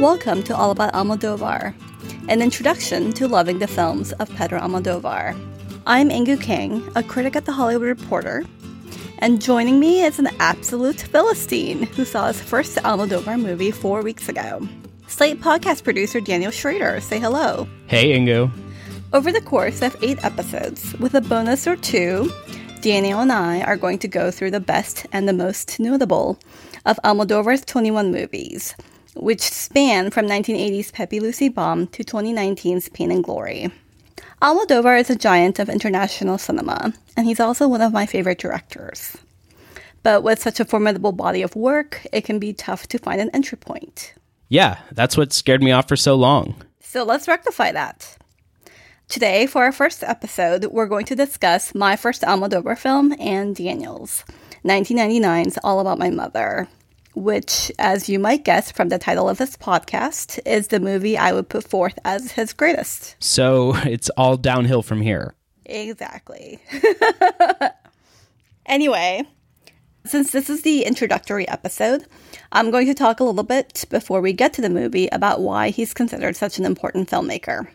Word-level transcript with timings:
Welcome 0.00 0.42
to 0.44 0.56
All 0.56 0.70
About 0.70 0.94
Almodovar, 0.94 1.74
an 2.28 2.42
introduction 2.42 3.12
to 3.12 3.28
loving 3.28 3.58
the 3.58 3.66
films 3.66 4.12
of 4.14 4.28
Pedro 4.34 4.58
Almodovar. 4.58 5.38
I'm 5.86 6.08
Inkoo 6.08 6.40
Kang, 6.40 6.82
a 6.96 7.02
critic 7.02 7.36
at 7.36 7.44
The 7.44 7.52
Hollywood 7.52 7.86
Reporter, 7.86 8.44
and 9.18 9.40
joining 9.40 9.78
me 9.78 10.02
is 10.02 10.18
an 10.18 10.28
absolute 10.40 11.00
Philistine 11.00 11.84
who 11.84 12.04
saw 12.04 12.28
his 12.28 12.40
first 12.40 12.76
Almodovar 12.78 13.40
movie 13.40 13.70
four 13.70 14.02
weeks 14.02 14.28
ago. 14.28 14.66
Slate 15.06 15.40
podcast 15.40 15.84
producer 15.84 16.20
Daniel 16.20 16.50
Schrader, 16.50 17.00
say 17.00 17.20
hello. 17.20 17.68
Hey, 17.86 18.18
Inkoo. 18.18 18.50
Over 19.12 19.30
the 19.30 19.42
course 19.42 19.82
of 19.82 19.96
eight 20.02 20.24
episodes, 20.24 20.94
with 20.98 21.14
a 21.14 21.20
bonus 21.20 21.66
or 21.66 21.76
two, 21.76 22.32
Daniel 22.80 23.20
and 23.20 23.30
I 23.30 23.62
are 23.62 23.76
going 23.76 23.98
to 24.00 24.08
go 24.08 24.30
through 24.32 24.50
the 24.50 24.58
best 24.58 25.06
and 25.12 25.28
the 25.28 25.32
most 25.32 25.78
notable 25.78 26.40
of 26.84 26.98
Almodovar's 27.04 27.64
21 27.64 28.10
movies, 28.10 28.74
which 29.14 29.40
span 29.40 30.10
from 30.10 30.26
1980's 30.26 30.90
Pepi 30.90 31.20
Luci 31.20 31.52
Bom 31.52 31.86
to 31.88 32.04
2019's 32.04 32.88
Pain 32.90 33.10
and 33.10 33.22
Glory. 33.24 33.70
Almodovar 34.40 34.98
is 34.98 35.10
a 35.10 35.16
giant 35.16 35.58
of 35.58 35.68
international 35.68 36.38
cinema, 36.38 36.92
and 37.16 37.26
he's 37.26 37.40
also 37.40 37.68
one 37.68 37.80
of 37.80 37.92
my 37.92 38.06
favorite 38.06 38.38
directors. 38.38 39.16
But 40.02 40.22
with 40.22 40.42
such 40.42 40.58
a 40.58 40.64
formidable 40.64 41.12
body 41.12 41.42
of 41.42 41.54
work, 41.54 42.04
it 42.12 42.22
can 42.22 42.38
be 42.38 42.52
tough 42.52 42.88
to 42.88 42.98
find 42.98 43.20
an 43.20 43.30
entry 43.30 43.58
point. 43.58 44.14
Yeah, 44.48 44.78
that's 44.90 45.16
what 45.16 45.32
scared 45.32 45.62
me 45.62 45.72
off 45.72 45.88
for 45.88 45.96
so 45.96 46.14
long. 46.14 46.56
So 46.80 47.04
let's 47.04 47.28
rectify 47.28 47.72
that. 47.72 48.16
Today, 49.08 49.46
for 49.46 49.62
our 49.62 49.72
first 49.72 50.02
episode, 50.02 50.64
we're 50.66 50.86
going 50.86 51.06
to 51.06 51.14
discuss 51.14 51.74
my 51.74 51.96
first 51.96 52.22
Almodovar 52.22 52.76
film 52.76 53.14
and 53.20 53.54
Daniel's, 53.54 54.24
1999's 54.64 55.58
All 55.62 55.80
About 55.80 55.98
My 55.98 56.10
Mother, 56.10 56.66
which, 57.14 57.70
as 57.78 58.08
you 58.08 58.18
might 58.18 58.44
guess 58.44 58.70
from 58.70 58.88
the 58.88 58.98
title 58.98 59.28
of 59.28 59.38
this 59.38 59.56
podcast, 59.56 60.38
is 60.46 60.68
the 60.68 60.80
movie 60.80 61.16
I 61.16 61.32
would 61.32 61.48
put 61.48 61.64
forth 61.64 61.98
as 62.04 62.32
his 62.32 62.52
greatest. 62.52 63.16
So 63.20 63.74
it's 63.84 64.10
all 64.10 64.36
downhill 64.36 64.82
from 64.82 65.00
here. 65.00 65.34
Exactly. 65.64 66.60
anyway, 68.66 69.24
since 70.04 70.32
this 70.32 70.50
is 70.50 70.62
the 70.62 70.84
introductory 70.84 71.48
episode, 71.48 72.06
I'm 72.50 72.70
going 72.70 72.86
to 72.86 72.94
talk 72.94 73.20
a 73.20 73.24
little 73.24 73.44
bit 73.44 73.84
before 73.88 74.20
we 74.20 74.32
get 74.32 74.52
to 74.54 74.62
the 74.62 74.70
movie 74.70 75.08
about 75.12 75.40
why 75.40 75.70
he's 75.70 75.94
considered 75.94 76.36
such 76.36 76.58
an 76.58 76.64
important 76.64 77.08
filmmaker. 77.08 77.68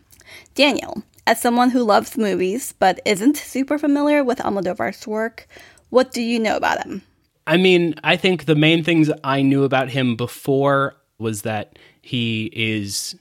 Daniel, 0.54 1.04
as 1.26 1.42
someone 1.42 1.70
who 1.70 1.84
loves 1.84 2.18
movies 2.18 2.74
but 2.74 3.00
isn't 3.06 3.38
super 3.38 3.78
familiar 3.78 4.24
with 4.24 4.40
Almodovar's 4.40 5.08
work, 5.08 5.48
what 5.90 6.12
do 6.12 6.22
you 6.22 6.40
know 6.40 6.58
about 6.58 6.84
him? 6.86 7.02
I 7.48 7.56
mean, 7.56 7.96
I 8.04 8.18
think 8.18 8.44
the 8.46 8.56
main 8.56 8.84
things 8.84 9.10
I 9.24 9.42
knew 9.42 9.64
about 9.64 9.90
him 9.90 10.18
before 10.18 10.96
was 11.18 11.44
that 11.44 11.80
he 12.02 12.52
is 12.54 13.16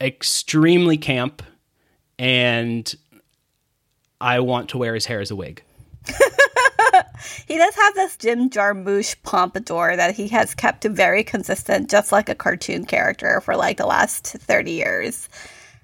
extremely 0.00 0.96
camp 0.96 1.42
and 2.18 2.94
I 4.20 4.38
want 4.40 4.68
to 4.70 4.78
wear 4.78 4.94
his 4.94 5.06
hair 5.06 5.20
as 5.20 5.32
a 5.32 5.36
wig. 5.36 5.62
he 7.48 7.58
does 7.58 7.74
have 7.74 7.94
this 7.94 8.16
Jim 8.16 8.48
Jarmusch 8.48 9.16
pompadour 9.24 9.96
that 9.96 10.14
he 10.14 10.28
has 10.28 10.54
kept 10.54 10.84
very 10.84 11.24
consistent, 11.24 11.90
just 11.90 12.12
like 12.12 12.28
a 12.28 12.34
cartoon 12.34 12.84
character 12.84 13.40
for 13.40 13.56
like 13.56 13.78
the 13.78 13.86
last 13.86 14.26
30 14.26 14.70
years. 14.70 15.28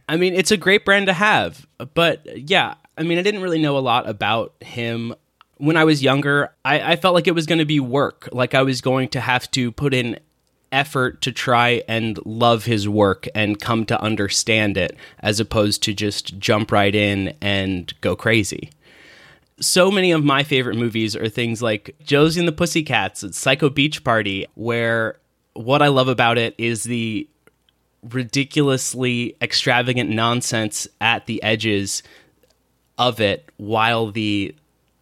I 0.09 0.17
mean, 0.17 0.35
it's 0.35 0.53
a 0.53 0.57
great 0.57 0.85
brand 0.85 1.07
to 1.07 1.13
have. 1.13 1.67
But 1.95 2.25
yeah, 2.49 2.75
I 2.97 3.03
mean, 3.03 3.19
I 3.19 3.23
didn't 3.23 3.43
really 3.43 3.61
know 3.61 3.77
a 3.77 3.81
lot 3.81 4.09
about 4.09 4.55
him. 4.61 5.15
When 5.61 5.77
I 5.77 5.85
was 5.85 6.03
younger, 6.03 6.55
I, 6.65 6.93
I 6.93 6.97
felt 6.97 7.15
like 7.15 7.27
it 7.27 7.35
was 7.35 7.47
going 7.47 7.59
to 7.59 7.67
be 7.67 7.81
work. 7.81 8.29
Like 8.33 8.55
I 8.55 8.63
was 8.63 8.81
going 8.81 9.11
to 9.11 9.21
have 9.21 9.51
to 9.53 9.71
put 9.71 9.93
in 9.93 10.19
effort 10.73 11.21
to 11.21 11.33
try 11.33 11.83
and 11.87 12.19
love 12.25 12.65
his 12.65 12.89
work 12.89 13.29
and 13.35 13.61
come 13.61 13.85
to 13.87 14.01
understand 14.01 14.77
it, 14.77 14.97
as 15.19 15.39
opposed 15.39 15.83
to 15.83 15.93
just 15.93 16.39
jump 16.39 16.73
right 16.73 16.95
in 16.95 17.37
and 17.41 17.93
go 18.01 18.17
crazy. 18.17 18.71
So 19.61 19.91
many 19.91 20.13
of 20.13 20.25
my 20.25 20.43
favorite 20.45 20.77
movies 20.77 21.15
are 21.15 21.29
things 21.29 21.61
like 21.61 21.95
Josie 22.03 22.41
and 22.41 22.49
the 22.49 22.53
Pussycats, 22.53 23.25
Psycho 23.37 23.69
Beach 23.69 24.03
Party, 24.03 24.47
where 24.55 25.19
what 25.53 25.83
I 25.83 25.89
love 25.89 26.09
about 26.09 26.39
it 26.39 26.55
is 26.57 26.85
the 26.85 27.29
ridiculously 28.03 29.37
extravagant 29.43 30.09
nonsense 30.09 30.89
at 31.01 31.27
the 31.27 31.43
edges 31.43 32.03
of 32.97 33.21
it 33.21 33.51
while 33.59 34.11
the 34.11 34.55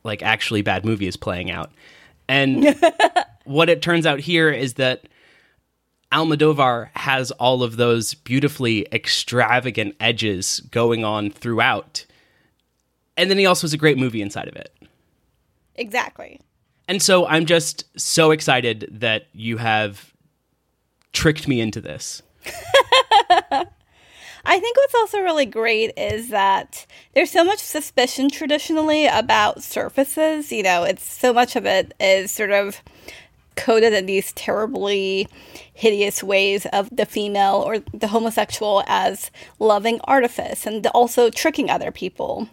like 0.04 0.22
actually 0.22 0.62
bad 0.62 0.84
movie 0.84 1.06
is 1.06 1.16
playing 1.16 1.50
out. 1.50 1.70
And 2.28 2.76
what 3.44 3.68
it 3.68 3.82
turns 3.82 4.06
out 4.06 4.20
here 4.20 4.50
is 4.50 4.74
that 4.74 5.04
Almodovar 6.12 6.90
has 6.94 7.30
all 7.32 7.62
of 7.62 7.76
those 7.76 8.14
beautifully 8.14 8.86
extravagant 8.92 9.94
edges 10.00 10.60
going 10.70 11.04
on 11.04 11.30
throughout. 11.30 12.06
And 13.16 13.30
then 13.30 13.38
he 13.38 13.46
also 13.46 13.66
has 13.66 13.74
a 13.74 13.78
great 13.78 13.98
movie 13.98 14.22
inside 14.22 14.48
of 14.48 14.56
it. 14.56 14.74
Exactly. 15.74 16.40
And 16.86 17.02
so 17.02 17.26
I'm 17.26 17.44
just 17.44 17.84
so 18.00 18.30
excited 18.30 18.88
that 18.90 19.26
you 19.32 19.58
have 19.58 20.14
tricked 21.12 21.46
me 21.46 21.60
into 21.60 21.80
this. 21.80 22.22
I 24.50 24.58
think 24.60 24.78
what's 24.78 24.94
also 24.94 25.20
really 25.20 25.44
great 25.44 25.92
is 25.98 26.30
that 26.30 26.86
there's 27.14 27.30
so 27.30 27.44
much 27.44 27.58
suspicion 27.58 28.30
traditionally 28.30 29.06
about 29.06 29.62
surfaces. 29.62 30.50
You 30.50 30.62
know, 30.62 30.84
it's 30.84 31.04
so 31.04 31.34
much 31.34 31.54
of 31.54 31.66
it 31.66 31.92
is 32.00 32.30
sort 32.30 32.52
of 32.52 32.82
coded 33.56 33.92
in 33.92 34.06
these 34.06 34.32
terribly 34.32 35.28
hideous 35.74 36.22
ways 36.22 36.64
of 36.72 36.88
the 36.90 37.04
female 37.04 37.56
or 37.56 37.80
the 37.92 38.08
homosexual 38.08 38.82
as 38.86 39.30
loving 39.58 40.00
artifice 40.04 40.64
and 40.64 40.86
also 40.88 41.28
tricking 41.28 41.68
other 41.68 41.92
people. 41.92 42.48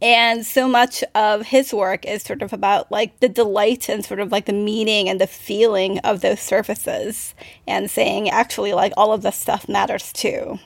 And 0.00 0.46
so 0.46 0.66
much 0.66 1.04
of 1.14 1.44
his 1.44 1.74
work 1.74 2.06
is 2.06 2.22
sort 2.22 2.40
of 2.40 2.54
about 2.54 2.90
like 2.90 3.20
the 3.20 3.28
delight 3.28 3.90
and 3.90 4.02
sort 4.02 4.20
of 4.20 4.32
like 4.32 4.46
the 4.46 4.54
meaning 4.54 5.10
and 5.10 5.20
the 5.20 5.26
feeling 5.26 5.98
of 5.98 6.22
those 6.22 6.40
surfaces 6.40 7.34
and 7.66 7.90
saying 7.90 8.30
actually 8.30 8.72
like 8.72 8.94
all 8.96 9.12
of 9.12 9.20
this 9.20 9.36
stuff 9.36 9.68
matters 9.68 10.10
too. 10.10 10.58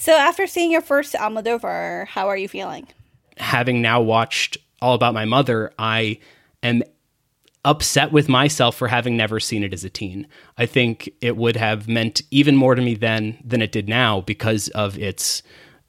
So 0.00 0.16
after 0.16 0.46
seeing 0.46 0.70
your 0.72 0.80
first 0.80 1.12
Almodovar, 1.12 2.06
how 2.06 2.28
are 2.28 2.36
you 2.36 2.48
feeling? 2.48 2.88
Having 3.36 3.82
now 3.82 4.00
watched 4.00 4.56
All 4.80 4.94
About 4.94 5.12
My 5.12 5.26
Mother, 5.26 5.74
I 5.78 6.20
am 6.62 6.82
upset 7.66 8.10
with 8.10 8.26
myself 8.26 8.76
for 8.76 8.88
having 8.88 9.18
never 9.18 9.38
seen 9.38 9.62
it 9.62 9.74
as 9.74 9.84
a 9.84 9.90
teen. 9.90 10.26
I 10.56 10.64
think 10.64 11.10
it 11.20 11.36
would 11.36 11.54
have 11.56 11.86
meant 11.86 12.22
even 12.30 12.56
more 12.56 12.74
to 12.74 12.80
me 12.80 12.94
then 12.94 13.36
than 13.44 13.60
it 13.60 13.72
did 13.72 13.90
now 13.90 14.22
because 14.22 14.68
of 14.68 14.98
its 14.98 15.42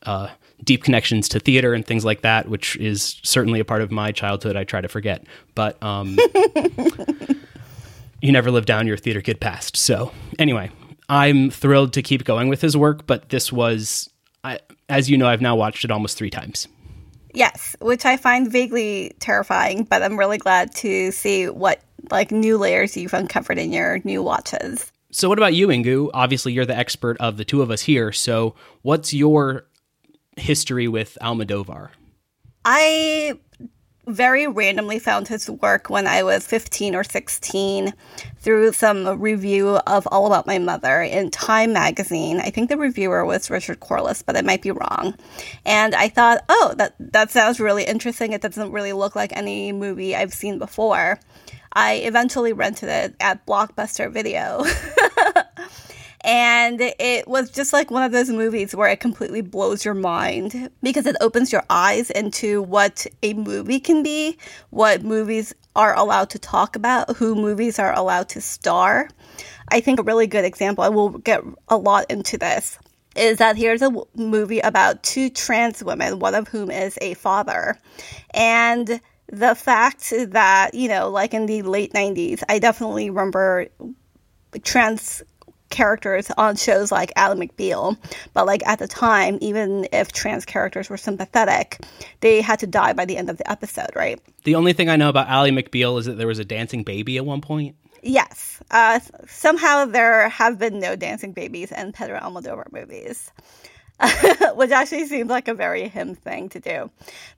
uh, 0.04 0.28
deep 0.62 0.84
connections 0.84 1.30
to 1.30 1.40
theater 1.40 1.74
and 1.74 1.86
things 1.86 2.04
like 2.04 2.20
that, 2.20 2.50
which 2.50 2.76
is 2.76 3.16
certainly 3.24 3.62
a 3.62 3.66
part 3.66 3.82
of 3.82 3.92
my 3.92 4.12
childhood 4.12 4.58
I 4.58 4.66
try 4.66 4.82
to 4.82 4.90
forget. 4.90 5.24
But 5.56 5.82
um, 5.82 6.18
you 8.22 8.34
never 8.34 8.52
live 8.52 8.66
down 8.66 8.88
your 8.88 8.98
theater 8.98 9.22
kid 9.22 9.40
past. 9.40 9.78
So, 9.78 10.12
anyway, 10.38 10.70
I'm 11.12 11.50
thrilled 11.50 11.92
to 11.94 12.02
keep 12.02 12.24
going 12.24 12.48
with 12.48 12.62
his 12.62 12.78
work, 12.78 13.06
but 13.06 13.28
this 13.28 13.52
was, 13.52 14.10
I, 14.46 14.60
as 14.88 15.10
you 15.10 15.18
know, 15.18 15.28
I've 15.28 15.42
now 15.42 15.58
watched 15.58 15.84
it 15.84 15.92
almost 15.92 16.18
three 16.18 16.30
times. 16.30 16.70
Yes, 17.34 17.76
which 17.82 18.06
I 18.06 18.16
find 18.16 18.50
vaguely 18.50 19.14
terrifying, 19.20 19.84
but 19.84 20.02
I'm 20.04 20.18
really 20.18 20.38
glad 20.38 20.74
to 20.76 21.12
see 21.12 21.50
what 21.50 21.82
like 22.12 22.32
new 22.32 22.58
layers 22.58 22.96
you've 22.96 23.14
uncovered 23.14 23.60
in 23.60 23.74
your 23.74 24.00
new 24.06 24.24
watches. 24.24 24.90
So, 25.12 25.28
what 25.28 25.38
about 25.38 25.54
you, 25.54 25.68
Inkoo? 25.68 26.12
Obviously, 26.14 26.54
you're 26.54 26.66
the 26.66 26.78
expert 26.78 27.18
of 27.20 27.36
the 27.36 27.44
two 27.44 27.62
of 27.62 27.72
us 27.72 27.82
here. 27.82 28.14
So, 28.14 28.56
what's 28.82 29.14
your 29.14 29.66
history 30.38 30.88
with 30.88 31.18
Almodovar? 31.22 31.90
I 32.64 33.38
very 34.07 34.47
randomly 34.47 35.00
found 35.00 35.28
his 35.28 35.50
work 35.50 35.89
when 35.89 36.07
I 36.07 36.23
was 36.23 36.45
15 36.45 36.95
or 36.95 37.03
16 37.03 37.94
through 38.39 38.73
some 38.73 39.19
review 39.19 39.78
of 39.88 40.07
All 40.07 40.25
About 40.25 40.47
My 40.47 40.57
Mother 40.57 41.01
in 41.01 41.30
Time 41.30 41.74
magazine. 41.74 42.39
I 42.39 42.50
think 42.50 42.69
the 42.69 42.77
reviewer 42.77 43.24
was 43.25 43.50
Richard 43.50 43.80
Corliss, 43.80 44.24
but 44.24 44.36
I 44.36 44.42
might 44.42 44.62
be 44.62 44.71
wrong. 44.71 45.15
And 45.65 45.94
I 45.94 46.09
thought, 46.09 46.44
oh, 46.50 46.74
that, 46.77 46.95
that 47.00 47.31
sounds 47.31 47.59
really 47.59 47.83
interesting. 47.83 48.33
It 48.33 48.42
doesn't 48.42 48.71
really 48.71 48.94
look 48.94 49.15
like 49.15 49.36
any 49.36 49.71
movie 49.71 50.15
I've 50.15 50.33
seen 50.33 50.57
before. 50.57 51.19
I 51.74 51.95
eventually 51.95 52.54
rented 52.54 52.89
it 52.89 53.15
at 53.19 53.45
Blockbuster 53.45 54.12
Video. 54.12 54.63
And 56.23 56.79
it 56.81 57.27
was 57.27 57.50
just 57.50 57.73
like 57.73 57.89
one 57.89 58.03
of 58.03 58.12
those 58.12 58.29
movies 58.29 58.75
where 58.75 58.89
it 58.89 59.00
completely 59.00 59.41
blows 59.41 59.83
your 59.83 59.95
mind 59.95 60.69
because 60.83 61.07
it 61.07 61.15
opens 61.19 61.51
your 61.51 61.63
eyes 61.69 62.12
into 62.12 62.62
what 62.62 63.07
a 63.23 63.33
movie 63.33 63.79
can 63.79 64.03
be, 64.03 64.38
what 64.69 65.03
movies 65.03 65.53
are 65.75 65.95
allowed 65.95 66.29
to 66.31 66.39
talk 66.39 66.75
about, 66.75 67.18
who 67.18 67.33
movies 67.33 67.79
are 67.79 67.94
allowed 67.94 68.29
to 68.29 68.41
star. 68.41 69.09
I 69.69 69.79
think 69.81 70.00
a 70.00 70.03
really 70.03 70.27
good 70.27 70.45
example, 70.45 70.83
I 70.83 70.89
will 70.89 71.09
get 71.09 71.41
a 71.69 71.77
lot 71.77 72.06
into 72.12 72.38
this, 72.38 72.77
is 73.15 73.39
that 73.39 73.57
here's 73.57 73.81
a 73.81 73.91
movie 74.15 74.59
about 74.59 75.01
two 75.01 75.29
trans 75.29 75.83
women, 75.83 76.19
one 76.19 76.35
of 76.35 76.47
whom 76.50 76.69
is 76.69 77.00
a 77.01 77.15
father. 77.15 77.77
And 78.33 79.01
the 79.27 79.56
fact 79.56 80.13
that, 80.13 80.73
you 80.73 80.89
know, 80.89 81.09
like 81.09 81.33
in 81.33 81.45
the 81.45 81.62
late 81.63 81.94
90s, 81.94 82.44
I 82.47 82.59
definitely 82.59 83.09
remember 83.09 83.68
trans 84.63 85.23
characters 85.71 86.29
on 86.38 86.56
shows 86.56 86.91
like 86.91 87.12
Ally 87.15 87.47
McBeal. 87.47 87.97
But 88.33 88.45
like 88.45 88.65
at 88.68 88.79
the 88.79 88.88
time, 88.88 89.38
even 89.41 89.88
if 89.91 90.12
trans 90.12 90.45
characters 90.45 90.89
were 90.89 90.97
sympathetic, 90.97 91.79
they 92.19 92.41
had 92.41 92.59
to 92.59 92.68
die 92.68 92.94
by 92.94 93.06
the 93.06 93.18
end 93.18 93.29
of 93.29 93.38
the 93.38 93.50
episode, 93.50 93.89
right? 93.95 94.19
The 94.44 94.56
only 94.56 94.73
thing 94.73 94.89
I 94.89 94.95
know 94.95 95.09
about 95.09 95.27
Ally 95.27 95.50
McBeal 95.50 96.00
is 96.00 96.06
that 96.06 96.18
there 96.18 96.27
was 96.27 96.39
a 96.39 96.45
dancing 96.45 96.83
baby 96.83 97.18
at 97.18 97.25
one 97.25 97.41
point. 97.41 97.75
Yes. 98.03 98.62
Uh, 98.71 99.00
somehow 99.27 99.85
there 99.85 100.27
have 100.29 100.57
been 100.57 100.79
no 100.79 100.95
dancing 100.95 101.33
babies 101.33 101.71
in 101.71 101.91
Pedro 101.91 102.19
Almodovar 102.19 102.71
movies. 102.71 103.31
which 104.56 104.71
actually 104.71 105.06
seems 105.06 105.30
like 105.30 105.48
a 105.48 105.53
very 105.53 105.88
him 105.88 106.15
thing 106.15 106.50
to 106.50 106.59
do. 106.59 106.89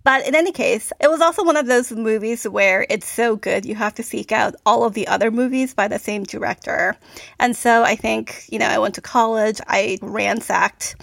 But 0.03 0.25
in 0.27 0.35
any 0.35 0.51
case, 0.51 0.93
it 0.99 1.09
was 1.09 1.21
also 1.21 1.43
one 1.43 1.57
of 1.57 1.67
those 1.67 1.91
movies 1.91 2.47
where 2.47 2.85
it's 2.89 3.07
so 3.07 3.35
good 3.35 3.65
you 3.65 3.75
have 3.75 3.93
to 3.95 4.03
seek 4.03 4.31
out 4.31 4.55
all 4.65 4.83
of 4.85 4.93
the 4.93 5.07
other 5.07 5.31
movies 5.31 5.73
by 5.73 5.87
the 5.87 5.99
same 5.99 6.23
director. 6.23 6.95
And 7.39 7.55
so 7.55 7.83
I 7.83 7.95
think, 7.95 8.45
you 8.49 8.59
know, 8.59 8.67
I 8.67 8.77
went 8.77 8.95
to 8.95 9.01
college, 9.01 9.59
I 9.67 9.97
ransacked 10.01 10.95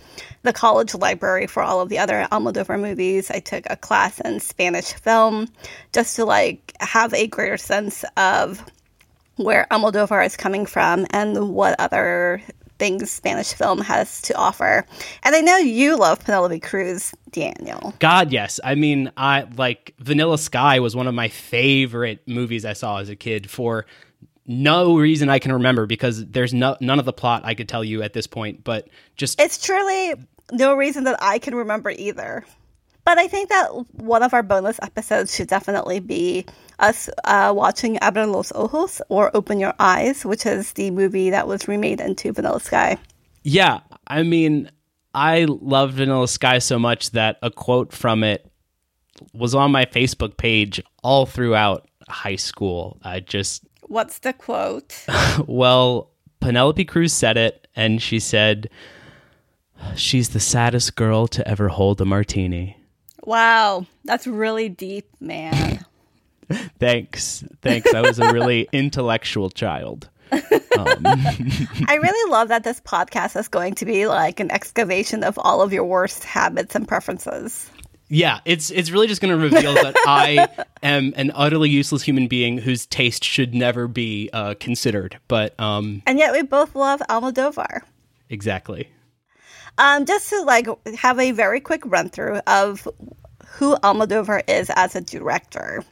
the 0.42 0.52
college 0.52 0.94
library 0.94 1.46
for 1.46 1.62
all 1.62 1.80
of 1.80 1.90
the 1.90 1.98
other 1.98 2.26
Almodovar 2.32 2.80
movies. 2.80 3.30
I 3.30 3.40
took 3.40 3.64
a 3.68 3.76
class 3.76 4.20
in 4.20 4.40
Spanish 4.40 4.94
film 4.94 5.48
just 5.92 6.16
to 6.16 6.24
like 6.24 6.72
have 6.80 7.12
a 7.12 7.26
greater 7.26 7.58
sense 7.58 8.04
of 8.16 8.64
where 9.36 9.66
Almodovar 9.70 10.24
is 10.24 10.36
coming 10.36 10.66
from 10.66 11.06
and 11.10 11.50
what 11.50 11.78
other 11.78 12.42
things 12.80 13.10
Spanish 13.10 13.52
film 13.52 13.82
has 13.82 14.22
to 14.22 14.34
offer. 14.34 14.86
And 15.22 15.36
I 15.36 15.40
know 15.42 15.58
you 15.58 15.96
love 15.98 16.24
Penelope 16.24 16.58
Cruz, 16.60 17.14
Daniel. 17.30 17.94
God, 17.98 18.32
yes. 18.32 18.58
I 18.64 18.74
mean, 18.74 19.12
I 19.16 19.42
like 19.56 19.94
Vanilla 19.98 20.38
Sky 20.38 20.80
was 20.80 20.96
one 20.96 21.06
of 21.06 21.14
my 21.14 21.28
favorite 21.28 22.26
movies 22.26 22.64
I 22.64 22.72
saw 22.72 22.98
as 22.98 23.10
a 23.10 23.14
kid 23.14 23.48
for 23.50 23.84
no 24.46 24.96
reason 24.96 25.28
I 25.28 25.38
can 25.38 25.52
remember 25.52 25.86
because 25.86 26.26
there's 26.26 26.54
no, 26.54 26.76
none 26.80 26.98
of 26.98 27.04
the 27.04 27.12
plot 27.12 27.42
I 27.44 27.54
could 27.54 27.68
tell 27.68 27.84
you 27.84 28.02
at 28.02 28.14
this 28.14 28.26
point, 28.26 28.64
but 28.64 28.88
just 29.14 29.38
It's 29.38 29.62
truly 29.62 30.14
no 30.50 30.74
reason 30.74 31.04
that 31.04 31.22
I 31.22 31.38
can 31.38 31.54
remember 31.54 31.90
either. 31.90 32.44
But 33.10 33.18
I 33.18 33.26
think 33.26 33.48
that 33.48 33.66
one 33.94 34.22
of 34.22 34.32
our 34.32 34.44
bonus 34.44 34.78
episodes 34.82 35.34
should 35.34 35.48
definitely 35.48 35.98
be 35.98 36.46
us 36.78 37.10
uh, 37.24 37.52
watching 37.52 37.96
Abre 37.96 38.30
los 38.30 38.52
Ojos 38.52 39.02
or 39.08 39.32
Open 39.34 39.58
Your 39.58 39.74
Eyes, 39.80 40.24
which 40.24 40.46
is 40.46 40.74
the 40.74 40.92
movie 40.92 41.28
that 41.30 41.48
was 41.48 41.66
remade 41.66 42.00
into 42.00 42.32
Vanilla 42.32 42.60
Sky. 42.60 42.98
Yeah, 43.42 43.80
I 44.06 44.22
mean, 44.22 44.70
I 45.12 45.46
love 45.48 45.94
Vanilla 45.94 46.28
Sky 46.28 46.60
so 46.60 46.78
much 46.78 47.10
that 47.10 47.38
a 47.42 47.50
quote 47.50 47.92
from 47.92 48.22
it 48.22 48.48
was 49.34 49.56
on 49.56 49.72
my 49.72 49.86
Facebook 49.86 50.36
page 50.36 50.80
all 51.02 51.26
throughout 51.26 51.88
high 52.08 52.36
school. 52.36 52.96
I 53.02 53.18
just. 53.18 53.64
What's 53.88 54.20
the 54.20 54.34
quote? 54.34 55.04
well, 55.48 56.12
Penelope 56.38 56.84
Cruz 56.84 57.12
said 57.12 57.36
it, 57.36 57.66
and 57.74 58.00
she 58.00 58.20
said, 58.20 58.70
She's 59.96 60.28
the 60.28 60.38
saddest 60.38 60.94
girl 60.94 61.26
to 61.26 61.48
ever 61.48 61.66
hold 61.66 62.00
a 62.00 62.04
martini. 62.04 62.76
Wow, 63.24 63.86
that's 64.04 64.26
really 64.26 64.68
deep, 64.68 65.08
man. 65.20 65.84
Thanks. 66.78 67.44
Thanks. 67.62 67.92
I 67.94 68.00
was 68.00 68.18
a 68.18 68.32
really 68.32 68.68
intellectual 68.72 69.50
child. 69.50 70.08
Um. 70.78 71.02
I 71.04 71.98
really 72.00 72.30
love 72.30 72.48
that 72.48 72.62
this 72.62 72.80
podcast 72.80 73.38
is 73.38 73.48
going 73.48 73.74
to 73.74 73.84
be 73.84 74.06
like 74.06 74.40
an 74.40 74.50
excavation 74.50 75.24
of 75.24 75.38
all 75.38 75.60
of 75.60 75.72
your 75.72 75.84
worst 75.84 76.24
habits 76.24 76.74
and 76.74 76.86
preferences. 76.88 77.68
Yeah, 78.08 78.40
it's 78.44 78.70
it's 78.70 78.90
really 78.90 79.06
just 79.06 79.20
going 79.20 79.36
to 79.36 79.42
reveal 79.42 79.74
that 79.74 79.94
I 80.06 80.48
am 80.82 81.12
an 81.16 81.32
utterly 81.34 81.68
useless 81.68 82.02
human 82.02 82.28
being 82.28 82.58
whose 82.58 82.86
taste 82.86 83.24
should 83.24 83.54
never 83.54 83.88
be 83.88 84.30
uh, 84.32 84.54
considered. 84.58 85.18
But 85.28 85.58
um, 85.60 86.02
and 86.06 86.18
yet 86.18 86.32
we 86.32 86.42
both 86.42 86.74
love 86.74 87.00
Almodovar. 87.10 87.82
Exactly. 88.30 88.88
Um, 89.80 90.04
just 90.04 90.28
to 90.28 90.42
like 90.42 90.68
have 90.98 91.18
a 91.18 91.32
very 91.32 91.58
quick 91.58 91.80
run 91.86 92.10
through 92.10 92.36
of 92.46 92.86
who 93.46 93.76
Almodovar 93.76 94.42
is 94.46 94.70
as 94.76 94.94
a 94.94 95.00
director. 95.00 95.82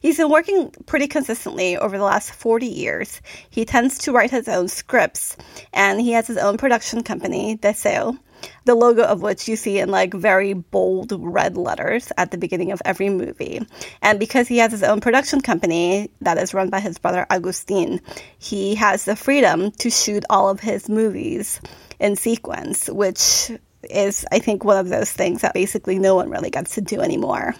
He's 0.00 0.18
been 0.18 0.30
working 0.30 0.70
pretty 0.86 1.08
consistently 1.08 1.76
over 1.76 1.98
the 1.98 2.04
last 2.04 2.30
40 2.30 2.66
years. 2.66 3.20
He 3.50 3.64
tends 3.64 3.98
to 3.98 4.12
write 4.12 4.30
his 4.30 4.46
own 4.46 4.68
scripts, 4.68 5.36
and 5.72 6.00
he 6.00 6.12
has 6.12 6.28
his 6.28 6.36
own 6.36 6.56
production 6.56 7.02
company, 7.02 7.56
Deseo, 7.56 8.16
the 8.64 8.76
logo 8.76 9.02
of 9.02 9.22
which 9.22 9.48
you 9.48 9.56
see 9.56 9.80
in 9.80 9.90
like 9.90 10.14
very 10.14 10.52
bold 10.52 11.12
red 11.18 11.56
letters 11.56 12.12
at 12.16 12.30
the 12.30 12.38
beginning 12.38 12.70
of 12.70 12.80
every 12.84 13.08
movie. 13.08 13.60
And 14.02 14.20
because 14.20 14.46
he 14.46 14.58
has 14.58 14.70
his 14.70 14.84
own 14.84 15.00
production 15.00 15.40
company 15.40 16.12
that 16.20 16.38
is 16.38 16.54
run 16.54 16.70
by 16.70 16.78
his 16.78 16.98
brother 16.98 17.26
Agustin, 17.28 18.00
he 18.38 18.76
has 18.76 19.04
the 19.04 19.16
freedom 19.16 19.72
to 19.72 19.90
shoot 19.90 20.24
all 20.30 20.48
of 20.48 20.60
his 20.60 20.88
movies 20.88 21.60
in 22.02 22.16
sequence, 22.16 22.88
which 22.88 23.50
is, 23.88 24.26
I 24.30 24.40
think, 24.40 24.64
one 24.64 24.76
of 24.76 24.88
those 24.88 25.12
things 25.12 25.40
that 25.42 25.54
basically 25.54 25.98
no 25.98 26.14
one 26.16 26.28
really 26.28 26.50
gets 26.50 26.74
to 26.74 26.80
do 26.80 27.00
anymore. 27.00 27.54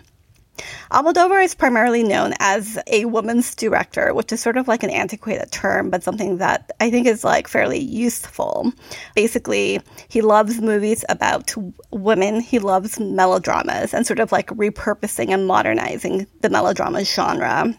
Almodovar 0.91 1.43
is 1.43 1.55
primarily 1.55 2.03
known 2.03 2.35
as 2.39 2.79
a 2.87 3.06
woman's 3.06 3.55
director, 3.55 4.12
which 4.12 4.33
is 4.33 4.43
sort 4.43 4.59
of 4.59 4.69
like 4.69 4.83
an 4.83 4.91
antiquated 4.91 5.50
term, 5.50 5.89
but 5.89 6.03
something 6.03 6.39
that 6.39 6.71
I 6.79 6.91
think 6.91 7.06
is 7.06 7.25
like 7.25 7.49
fairly 7.49 7.79
useful. 7.79 8.73
Basically, 9.15 9.81
he 10.09 10.21
loves 10.21 10.61
movies 10.61 11.05
about 11.09 11.55
women, 11.91 12.41
he 12.41 12.59
loves 12.59 13.00
melodramas, 13.00 13.94
and 13.94 14.06
sort 14.06 14.21
of 14.21 14.31
like 14.31 14.49
repurposing 14.49 15.31
and 15.31 15.47
modernizing 15.47 16.27
the 16.43 16.50
melodrama 16.50 17.05
genre. 17.05 17.75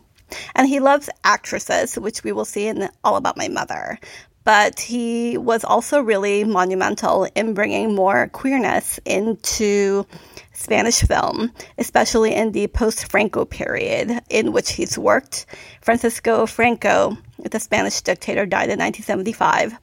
And 0.56 0.68
he 0.68 0.80
loves 0.80 1.10
actresses, 1.24 1.95
which 1.95 2.24
we 2.24 2.31
will 2.31 2.45
see 2.45 2.65
in 2.68 2.89
All 3.04 3.18
About 3.18 3.38
My 3.38 3.50
Mother 3.50 4.00
but 4.44 4.80
he 4.80 5.38
was 5.38 5.63
also 5.63 6.01
really 6.01 6.44
monumental 6.44 7.28
in 7.36 7.54
bringing 7.54 7.95
more 7.95 8.28
queerness 8.28 9.00
into 9.06 10.06
Spanish 10.54 11.01
film, 11.01 11.51
especially 11.78 12.34
in 12.34 12.51
the 12.51 12.68
post 12.68 13.10
Franco 13.10 13.45
period 13.45 14.22
in 14.30 14.51
which 14.51 14.72
he's 14.72 14.98
worked. 14.98 15.45
Francisco 15.81 16.45
Franco, 16.45 17.18
the 17.40 17.60
Spanish 17.60 18.01
dictator, 18.01 18.45
died 18.45 18.69
in 18.69 18.80
1975. 18.80 19.78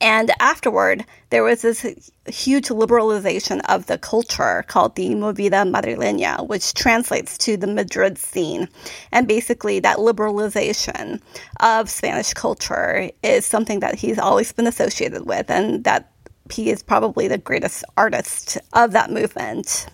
And 0.00 0.30
afterward, 0.40 1.04
there 1.30 1.42
was 1.42 1.62
this 1.62 2.10
huge 2.26 2.68
liberalization 2.68 3.60
of 3.68 3.86
the 3.86 3.98
culture 3.98 4.64
called 4.68 4.94
the 4.94 5.10
Movida 5.10 5.68
Madrileña, 5.68 6.46
which 6.46 6.74
translates 6.74 7.36
to 7.38 7.56
the 7.56 7.66
Madrid 7.66 8.18
scene. 8.18 8.68
And 9.10 9.26
basically, 9.26 9.80
that 9.80 9.98
liberalization 9.98 11.20
of 11.60 11.90
Spanish 11.90 12.32
culture 12.34 13.10
is 13.22 13.44
something 13.44 13.80
that 13.80 13.96
he's 13.96 14.18
always 14.18 14.52
been 14.52 14.66
associated 14.66 15.26
with, 15.26 15.50
and 15.50 15.84
that 15.84 16.12
he 16.50 16.70
is 16.70 16.82
probably 16.82 17.28
the 17.28 17.38
greatest 17.38 17.84
artist 17.96 18.58
of 18.72 18.92
that 18.92 19.10
movement. 19.10 19.88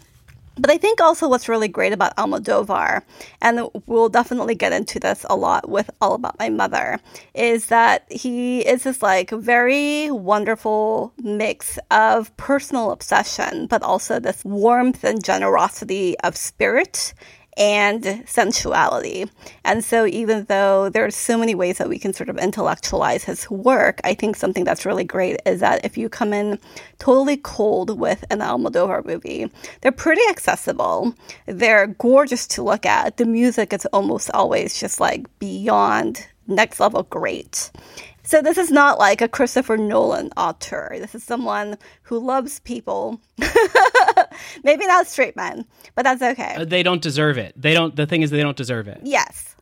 But 0.56 0.70
I 0.70 0.78
think 0.78 1.00
also 1.00 1.28
what's 1.28 1.49
really 1.49 1.68
great 1.68 1.92
about 1.92 2.16
Almodovar, 2.16 3.02
and 3.42 3.68
we'll 3.87 4.08
definitely 4.08 4.54
get 4.54 4.73
into 4.73 5.00
this 5.00 5.26
a 5.28 5.34
lot 5.34 5.68
with 5.68 5.90
All 6.00 6.14
About 6.14 6.38
My 6.38 6.49
Mother, 6.49 7.00
is 7.34 7.66
that 7.66 8.11
he 8.11 8.61
is 8.61 8.84
this 8.84 9.02
like 9.02 9.30
very 9.30 10.11
wonderful 10.11 11.12
mix 11.18 11.78
of 11.90 12.34
personal 12.37 12.92
obsession, 12.92 13.66
but 13.66 13.82
also 13.82 14.20
this 14.20 14.44
warmth 14.44 15.02
and 15.02 15.25
generosity 15.25 16.16
of 16.20 16.37
spirit 16.37 17.14
and 17.56 18.23
sensuality. 18.26 19.28
And 19.64 19.84
so, 19.84 20.06
even 20.06 20.44
though 20.44 20.88
there's 20.88 21.14
so 21.14 21.38
many 21.38 21.54
ways 21.54 21.78
that 21.78 21.88
we 21.88 21.99
can 21.99 22.12
sort 22.12 22.28
of 22.28 22.38
intellectualize 22.38 23.25
his 23.25 23.50
work, 23.50 24.00
I 24.04 24.14
think 24.14 24.37
something 24.37 24.64
that's 24.64 24.87
really 24.87 25.04
great 25.04 25.40
is 25.46 25.61
that 25.61 25.84
if 25.84 25.96
you 25.96 26.08
come 26.08 26.32
in 26.32 26.58
totally 26.99 27.37
cold 27.37 27.99
with 27.99 28.25
an 28.30 28.40
Almodovar 28.40 29.04
movie, 29.04 29.50
they're 29.80 29.92
pretty 29.92 30.23
accessible. 30.28 31.14
They're 31.46 31.87
gorgeous 31.87 32.46
to 32.49 32.62
look 32.62 32.87
at. 32.87 33.16
The 33.16 33.26
music 33.26 33.73
is 33.73 33.87
almost 33.87 34.30
always 34.32 34.78
just 34.78 35.00
like 35.00 35.26
beyond 35.38 36.26
next 36.46 36.80
level 36.80 37.04
great. 37.04 37.70
So 38.25 38.40
this 38.40 38.57
is 38.57 38.71
not 38.71 38.99
like 38.99 39.21
a 39.21 39.28
Christopher 39.28 39.76
Nolan 39.76 40.31
auteur. 40.37 40.97
This 40.99 41.14
is 41.14 41.23
someone 41.23 41.76
who 42.02 42.19
loves 42.19 42.61
people. 42.61 43.21
Maybe 44.64 44.87
not 44.87 45.07
straight 45.07 45.37
men, 45.37 45.66
but 45.95 46.02
that's 46.02 46.23
okay. 46.23 46.54
Uh, 46.57 46.64
they 46.64 46.83
don't 46.83 47.02
deserve 47.02 47.37
it. 47.37 47.52
They 47.57 47.75
don't. 47.75 47.95
The 47.95 48.07
thing 48.07 48.23
is, 48.23 48.31
they 48.31 48.43
don't 48.43 48.57
deserve 48.57 48.88
it. 48.88 49.00
Yes. 49.02 49.54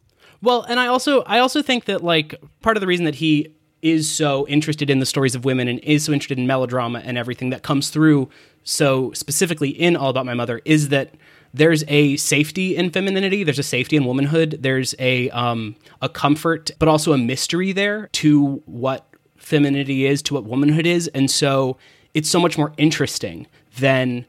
Well, 0.42 0.62
and 0.62 0.78
I 0.78 0.86
also, 0.86 1.22
I 1.22 1.40
also 1.40 1.60
think 1.60 1.86
that 1.86 2.02
like 2.02 2.34
part 2.62 2.76
of 2.76 2.80
the 2.80 2.86
reason 2.86 3.04
that 3.04 3.16
he 3.16 3.54
is 3.82 4.08
so 4.08 4.46
interested 4.46 4.90
in 4.90 5.00
the 5.00 5.06
stories 5.06 5.34
of 5.34 5.44
women 5.44 5.66
and 5.66 5.80
is 5.80 6.04
so 6.04 6.12
interested 6.12 6.38
in 6.38 6.46
melodrama 6.46 7.00
and 7.04 7.18
everything 7.18 7.50
that 7.50 7.64
comes 7.64 7.90
through 7.90 8.28
so 8.62 9.12
specifically 9.12 9.70
in 9.70 9.96
All 9.96 10.08
About 10.08 10.24
My 10.24 10.34
Mother 10.34 10.60
is 10.64 10.88
that 10.90 11.14
there's 11.54 11.84
a 11.88 12.16
safety 12.16 12.76
in 12.76 12.90
femininity 12.90 13.44
there's 13.44 13.58
a 13.58 13.62
safety 13.62 13.96
in 13.96 14.04
womanhood 14.04 14.58
there's 14.60 14.94
a 14.98 15.28
um, 15.30 15.76
a 16.00 16.08
comfort 16.08 16.70
but 16.78 16.88
also 16.88 17.12
a 17.12 17.18
mystery 17.18 17.72
there 17.72 18.08
to 18.12 18.62
what 18.66 19.06
femininity 19.42 20.06
is 20.06 20.22
to 20.22 20.34
what 20.34 20.44
womanhood 20.44 20.86
is. 20.86 21.08
And 21.08 21.30
so 21.30 21.76
it's 22.14 22.28
so 22.28 22.40
much 22.40 22.56
more 22.56 22.72
interesting 22.78 23.46
than 23.78 24.24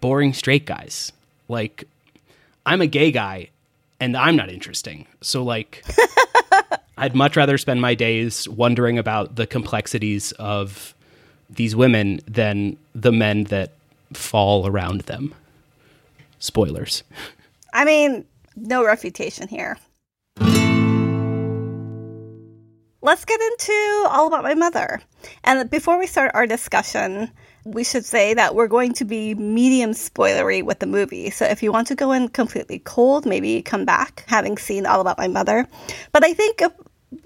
boring 0.00 0.34
straight 0.34 0.66
guys. 0.66 1.12
Like 1.48 1.84
i'm 2.66 2.82
a 2.82 2.86
gay 2.86 3.10
guy 3.10 3.48
and 4.00 4.16
i'm 4.16 4.36
not 4.36 4.50
interesting. 4.50 5.06
So 5.20 5.42
like 5.42 5.84
I'd 6.98 7.14
much 7.14 7.36
rather 7.36 7.56
spend 7.58 7.80
my 7.80 7.94
days 7.94 8.48
wondering 8.48 8.98
about 8.98 9.36
the 9.36 9.46
complexities 9.46 10.32
of 10.32 10.94
these 11.48 11.76
women 11.76 12.20
than 12.26 12.76
the 12.94 13.12
men 13.12 13.44
that 13.44 13.70
fall 14.12 14.66
around 14.66 15.02
them. 15.02 15.32
Spoilers. 16.38 17.02
I 17.72 17.84
mean, 17.84 18.24
no 18.56 18.84
refutation 18.84 19.48
here. 19.48 19.78
Let's 23.00 23.24
get 23.24 23.40
into 23.40 24.06
All 24.10 24.26
About 24.26 24.42
My 24.42 24.54
Mother. 24.54 25.00
And 25.44 25.70
before 25.70 25.98
we 25.98 26.06
start 26.06 26.32
our 26.34 26.46
discussion, 26.46 27.30
we 27.64 27.84
should 27.84 28.04
say 28.04 28.34
that 28.34 28.54
we're 28.54 28.66
going 28.66 28.92
to 28.94 29.04
be 29.04 29.34
medium 29.34 29.92
spoilery 29.92 30.64
with 30.64 30.80
the 30.80 30.86
movie. 30.86 31.30
So 31.30 31.44
if 31.44 31.62
you 31.62 31.70
want 31.70 31.86
to 31.88 31.94
go 31.94 32.12
in 32.12 32.28
completely 32.28 32.80
cold, 32.80 33.24
maybe 33.24 33.62
come 33.62 33.84
back 33.84 34.24
having 34.26 34.58
seen 34.58 34.84
All 34.84 35.00
About 35.00 35.18
My 35.18 35.28
Mother. 35.28 35.68
But 36.12 36.24
I 36.24 36.34
think 36.34 36.60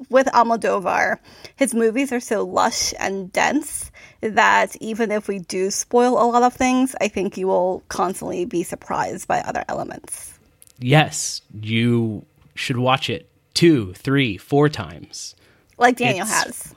with 0.08 0.26
Almodovar, 0.28 1.18
his 1.56 1.74
movies 1.74 2.12
are 2.12 2.20
so 2.20 2.44
lush 2.44 2.94
and 2.98 3.32
dense 3.32 3.90
that 4.20 4.76
even 4.80 5.10
if 5.10 5.28
we 5.28 5.40
do 5.40 5.70
spoil 5.70 6.12
a 6.12 6.24
lot 6.24 6.42
of 6.42 6.54
things, 6.54 6.94
I 7.00 7.08
think 7.08 7.36
you 7.36 7.48
will 7.48 7.82
constantly 7.88 8.44
be 8.44 8.62
surprised 8.62 9.26
by 9.26 9.40
other 9.40 9.64
elements. 9.68 10.38
Yes, 10.78 11.42
you 11.60 12.24
should 12.54 12.78
watch 12.78 13.10
it 13.10 13.28
two, 13.54 13.92
three, 13.94 14.36
four 14.36 14.68
times. 14.68 15.34
Like 15.78 15.96
Daniel 15.96 16.26
it's 16.26 16.44
has. 16.44 16.74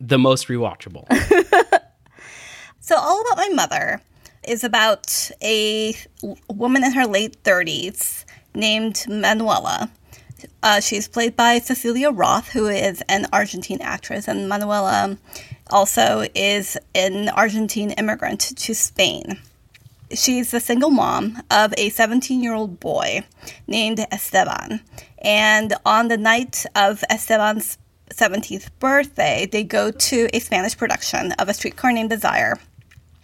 The 0.00 0.18
most 0.18 0.48
rewatchable. 0.48 1.06
so, 2.80 2.96
All 2.96 3.20
About 3.20 3.36
My 3.36 3.48
Mother 3.54 4.00
is 4.46 4.64
about 4.64 5.30
a 5.42 5.94
woman 6.48 6.84
in 6.84 6.92
her 6.92 7.06
late 7.06 7.42
30s 7.42 8.24
named 8.54 9.04
Manuela 9.08 9.90
uh, 10.62 10.80
she's 10.80 11.08
played 11.08 11.36
by 11.36 11.58
Cecilia 11.58 12.10
Roth, 12.10 12.48
who 12.50 12.66
is 12.66 13.02
an 13.08 13.26
Argentine 13.32 13.80
actress, 13.80 14.28
and 14.28 14.48
Manuela 14.48 15.16
also 15.70 16.26
is 16.34 16.76
an 16.94 17.28
Argentine 17.30 17.90
immigrant 17.92 18.40
to 18.40 18.74
Spain. 18.74 19.38
She's 20.12 20.50
the 20.50 20.60
single 20.60 20.90
mom 20.90 21.42
of 21.50 21.74
a 21.76 21.88
17 21.88 22.42
year 22.42 22.54
old 22.54 22.78
boy 22.78 23.24
named 23.66 24.04
Esteban. 24.12 24.80
And 25.18 25.74
on 25.84 26.08
the 26.08 26.18
night 26.18 26.66
of 26.76 27.02
Esteban's 27.10 27.78
17th 28.10 28.68
birthday, 28.78 29.48
they 29.50 29.64
go 29.64 29.90
to 29.90 30.28
a 30.32 30.38
Spanish 30.38 30.76
production 30.76 31.32
of 31.32 31.48
A 31.48 31.54
Streetcar 31.54 31.92
Named 31.92 32.10
Desire. 32.10 32.58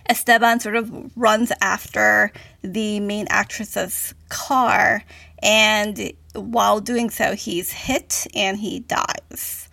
Esteban 0.08 0.58
sort 0.58 0.74
of 0.74 1.16
runs 1.16 1.52
after 1.60 2.32
the 2.62 2.98
main 2.98 3.26
actress's 3.30 4.12
car 4.28 5.04
and 5.42 6.12
while 6.34 6.80
doing 6.80 7.10
so, 7.10 7.34
he's 7.34 7.72
hit 7.72 8.26
and 8.34 8.58
he 8.58 8.80
dies. 8.80 9.68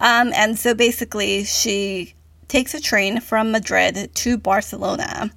Um, 0.00 0.32
and 0.34 0.58
so 0.58 0.74
basically, 0.74 1.44
she 1.44 2.14
takes 2.48 2.74
a 2.74 2.80
train 2.80 3.20
from 3.20 3.50
Madrid 3.50 4.10
to 4.14 4.38
Barcelona 4.38 5.30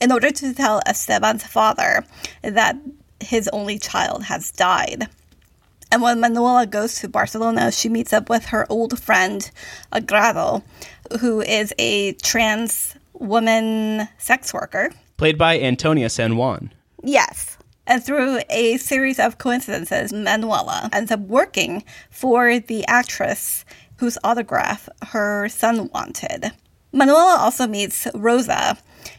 in 0.00 0.12
order 0.12 0.30
to 0.30 0.54
tell 0.54 0.80
Esteban's 0.86 1.44
father 1.44 2.04
that 2.42 2.76
his 3.20 3.48
only 3.52 3.78
child 3.78 4.24
has 4.24 4.50
died. 4.52 5.08
And 5.90 6.02
when 6.02 6.20
Manuela 6.20 6.66
goes 6.66 6.96
to 7.00 7.08
Barcelona, 7.08 7.70
she 7.70 7.88
meets 7.88 8.12
up 8.12 8.28
with 8.28 8.46
her 8.46 8.66
old 8.68 8.98
friend, 9.00 9.48
Agrado, 9.92 10.62
who 11.20 11.40
is 11.40 11.72
a 11.78 12.12
trans 12.14 12.96
woman 13.12 14.08
sex 14.18 14.52
worker. 14.52 14.90
Played 15.16 15.38
by 15.38 15.60
Antonia 15.60 16.08
San 16.08 16.36
Juan. 16.36 16.72
Yes. 17.02 17.56
And 17.86 18.02
through 18.02 18.40
a 18.50 18.78
series 18.78 19.18
of 19.18 19.38
coincidences, 19.38 20.12
Manuela 20.12 20.88
ends 20.92 21.10
up 21.10 21.20
working 21.20 21.84
for 22.10 22.58
the 22.58 22.86
actress 22.86 23.64
whose 23.96 24.18
autograph 24.24 24.88
her 25.08 25.48
son 25.48 25.90
wanted. 25.92 26.52
Manuela 26.92 27.36
also 27.40 27.66
meets 27.66 28.06
Rosa, 28.14 28.78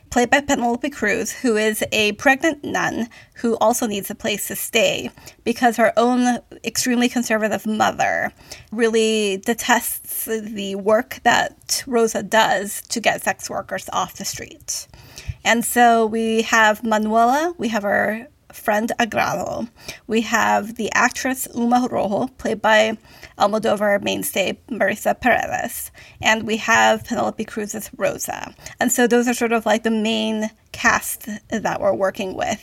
played 0.10 0.30
by 0.30 0.40
Penelope 0.40 0.90
Cruz, 0.92 1.32
who 1.32 1.58
is 1.58 1.84
a 1.92 2.14
pregnant 2.14 2.64
nun 2.64 3.10
who 3.36 3.58
also 3.58 3.86
needs 3.86 4.10
a 4.10 4.16
place 4.16 4.48
to 4.48 4.56
stay 4.56 5.12
because 5.44 5.76
her 5.76 5.92
own 5.98 6.40
extremely 6.64 7.10
conservative 7.10 7.66
mother 7.66 8.32
really 8.72 9.38
detests 9.38 10.24
the 10.26 10.76
work 10.76 11.20
that 11.24 11.84
Rosa 11.86 12.24
does 12.24 12.82
to 12.84 13.02
get 13.02 13.24
sex 13.24 13.50
workers 13.50 13.90
off 13.92 14.16
the 14.16 14.26
street. 14.26 14.88
And 15.44 15.66
so 15.66 16.06
we 16.06 16.44
have 16.44 16.82
Manuela, 16.82 17.54
we 17.58 17.68
have 17.68 17.84
her 17.84 18.28
friend 18.56 18.92
Agrado. 19.00 19.68
We 20.08 20.22
have 20.22 20.76
the 20.76 20.92
actress 20.94 21.48
Huma 21.54 21.92
Rojo, 21.92 22.28
played 22.38 22.62
by 22.62 22.98
Almodovar 23.38 24.02
mainstay 24.02 24.58
Marisa 24.70 25.20
Paredes, 25.20 25.92
and 26.22 26.48
we 26.48 26.58
have 26.58 27.06
Penelope 27.06 27.46
Cruz's 27.46 27.92
Rosa. 27.98 28.56
And 28.80 28.92
so 28.92 29.08
those 29.08 29.28
are 29.28 29.34
sort 29.34 29.52
of 29.52 29.66
like 29.66 29.84
the 29.84 29.92
main 29.92 30.50
cast 30.72 31.28
that 31.50 31.82
we're 31.82 31.94
working 31.94 32.36
with. 32.36 32.62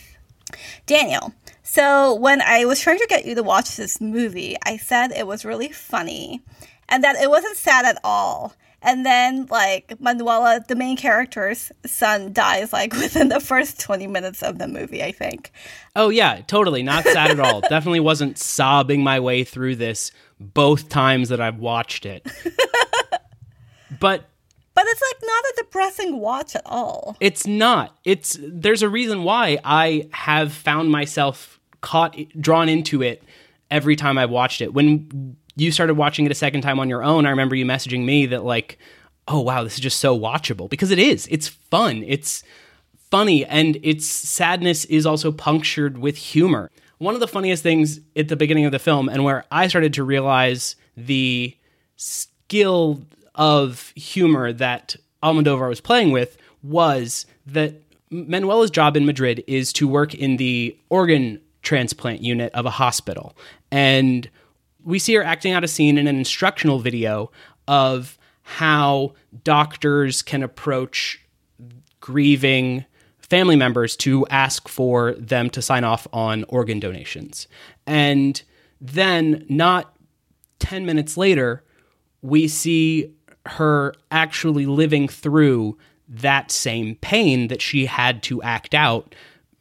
Daniel, 0.87 1.32
so 1.62 2.14
when 2.14 2.42
I 2.42 2.64
was 2.64 2.80
trying 2.80 2.99
to 2.99 3.06
get 3.08 3.25
you 3.25 3.34
to 3.34 3.42
watch 3.42 3.76
this 3.76 4.00
movie, 4.00 4.56
I 4.64 4.76
said 4.76 5.12
it 5.12 5.26
was 5.26 5.44
really 5.44 5.70
funny 5.70 6.42
and 6.88 7.02
that 7.02 7.16
it 7.16 7.30
wasn't 7.30 7.56
sad 7.56 7.87
at 7.87 7.99
all. 8.04 8.54
And 8.84 9.06
then, 9.06 9.46
like, 9.48 9.94
Manuela, 10.00 10.64
the 10.66 10.74
main 10.74 10.96
character's 10.96 11.70
son, 11.86 12.32
dies, 12.32 12.72
like, 12.72 12.92
within 12.94 13.28
the 13.28 13.40
first 13.40 13.80
20 13.80 14.08
minutes 14.08 14.42
of 14.42 14.58
the 14.58 14.66
movie, 14.66 15.02
I 15.02 15.12
think. 15.12 15.52
Oh, 15.94 16.08
yeah, 16.08 16.40
totally. 16.46 16.82
Not 16.82 17.04
sad 17.04 17.30
at 17.30 17.40
all. 17.40 17.60
Definitely 17.68 18.00
wasn't 18.00 18.38
sobbing 18.38 19.02
my 19.02 19.20
way 19.20 19.44
through 19.44 19.76
this 19.76 20.10
both 20.40 20.88
times 20.88 21.28
that 21.28 21.40
I've 21.40 21.58
watched 21.58 22.04
it. 22.06 22.24
but. 24.00 24.28
But 24.74 24.84
it's 24.86 25.02
like 25.02 25.22
not 25.22 25.44
a 25.44 25.54
depressing 25.58 26.18
watch 26.18 26.56
at 26.56 26.62
all. 26.64 27.16
It's 27.20 27.46
not. 27.46 27.96
It's 28.04 28.38
there's 28.42 28.82
a 28.82 28.88
reason 28.88 29.22
why 29.22 29.58
I 29.62 30.08
have 30.12 30.50
found 30.50 30.90
myself 30.90 31.60
caught 31.82 32.16
drawn 32.40 32.70
into 32.70 33.02
it 33.02 33.22
every 33.70 33.96
time 33.96 34.16
I've 34.16 34.30
watched 34.30 34.62
it. 34.62 34.72
When 34.72 35.36
you 35.56 35.71
started 35.71 35.94
watching 35.94 36.26
it 36.26 36.32
a 36.32 36.37
second 36.37 36.62
time 36.62 36.80
on 36.80 36.88
your 36.88 37.02
own, 37.02 37.26
I 37.26 37.30
remember 37.30 37.54
you 37.54 37.66
messaging 37.66 38.04
me 38.04 38.26
that 38.26 38.44
like, 38.44 38.78
oh 39.28 39.40
wow, 39.40 39.64
this 39.64 39.75
is 39.75 39.80
just 39.80 40.00
so 40.00 40.18
watchable 40.18 40.68
because 40.68 40.90
it 40.90 40.99
is. 40.99 41.28
It's 41.30 41.49
fun. 41.49 42.04
It's 42.06 42.42
funny 43.11 43.44
and 43.44 43.78
its 43.82 44.06
sadness 44.06 44.85
is 44.87 45.04
also 45.04 45.30
punctured 45.30 45.99
with 45.99 46.16
humor. 46.16 46.71
One 46.99 47.14
of 47.14 47.21
the 47.21 47.28
funniest 47.28 47.62
things 47.62 48.00
at 48.16 48.28
the 48.28 48.37
beginning 48.37 48.64
of 48.64 48.73
the 48.73 48.78
film 48.78 49.09
and 49.09 49.25
where 49.25 49.44
I 49.50 49.68
started 49.68 49.92
to 49.94 50.04
realize 50.04 50.76
the 50.97 51.56
skill 51.97 53.02
of 53.35 53.92
humor 53.97 54.52
that 54.52 54.97
Almodovar 55.23 55.68
was 55.68 55.80
playing 55.80 56.11
with 56.12 56.37
was 56.62 57.26
that 57.47 57.75
Manuela's 58.11 58.71
job 58.71 58.97
in 58.97 59.06
Madrid 59.06 59.42
is 59.47 59.73
to 59.75 59.88
work 59.88 60.14
in 60.14 60.37
the 60.37 60.76
organ 60.90 61.40
transplant 61.62 62.23
unit 62.23 62.52
of 62.54 62.66
a 62.66 62.71
hospital. 62.71 63.37
And 63.71 64.28
we 64.84 64.98
see 64.98 65.14
her 65.14 65.22
acting 65.22 65.52
out 65.52 65.64
a 65.64 65.68
scene 65.68 65.98
in 65.98 66.06
an 66.06 66.16
instructional 66.16 66.78
video 66.78 67.30
of 67.68 68.18
how 68.42 69.14
doctors 69.44 70.22
can 70.22 70.42
approach 70.42 71.20
grieving 72.00 72.84
family 73.18 73.56
members 73.56 73.96
to 73.96 74.26
ask 74.28 74.68
for 74.68 75.14
them 75.14 75.48
to 75.50 75.62
sign 75.62 75.84
off 75.84 76.06
on 76.12 76.44
organ 76.48 76.80
donations. 76.80 77.46
And 77.86 78.42
then, 78.80 79.46
not 79.48 79.96
10 80.58 80.84
minutes 80.84 81.16
later, 81.16 81.64
we 82.20 82.48
see 82.48 83.14
her 83.46 83.94
actually 84.10 84.66
living 84.66 85.08
through 85.08 85.78
that 86.08 86.50
same 86.50 86.96
pain 86.96 87.48
that 87.48 87.62
she 87.62 87.86
had 87.86 88.22
to 88.24 88.42
act 88.42 88.74
out 88.74 89.14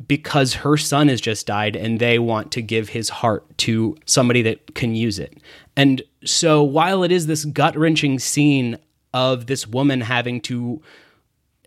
because 0.07 0.53
her 0.53 0.77
son 0.77 1.07
has 1.07 1.21
just 1.21 1.47
died 1.47 1.75
and 1.75 1.99
they 1.99 2.19
want 2.19 2.51
to 2.53 2.61
give 2.61 2.89
his 2.89 3.09
heart 3.09 3.57
to 3.59 3.97
somebody 4.05 4.41
that 4.41 4.75
can 4.75 4.95
use 4.95 5.19
it. 5.19 5.37
And 5.75 6.01
so 6.23 6.63
while 6.63 7.03
it 7.03 7.11
is 7.11 7.27
this 7.27 7.45
gut 7.45 7.75
wrenching 7.75 8.19
scene 8.19 8.77
of 9.13 9.47
this 9.47 9.67
woman 9.67 10.01
having 10.01 10.41
to 10.41 10.81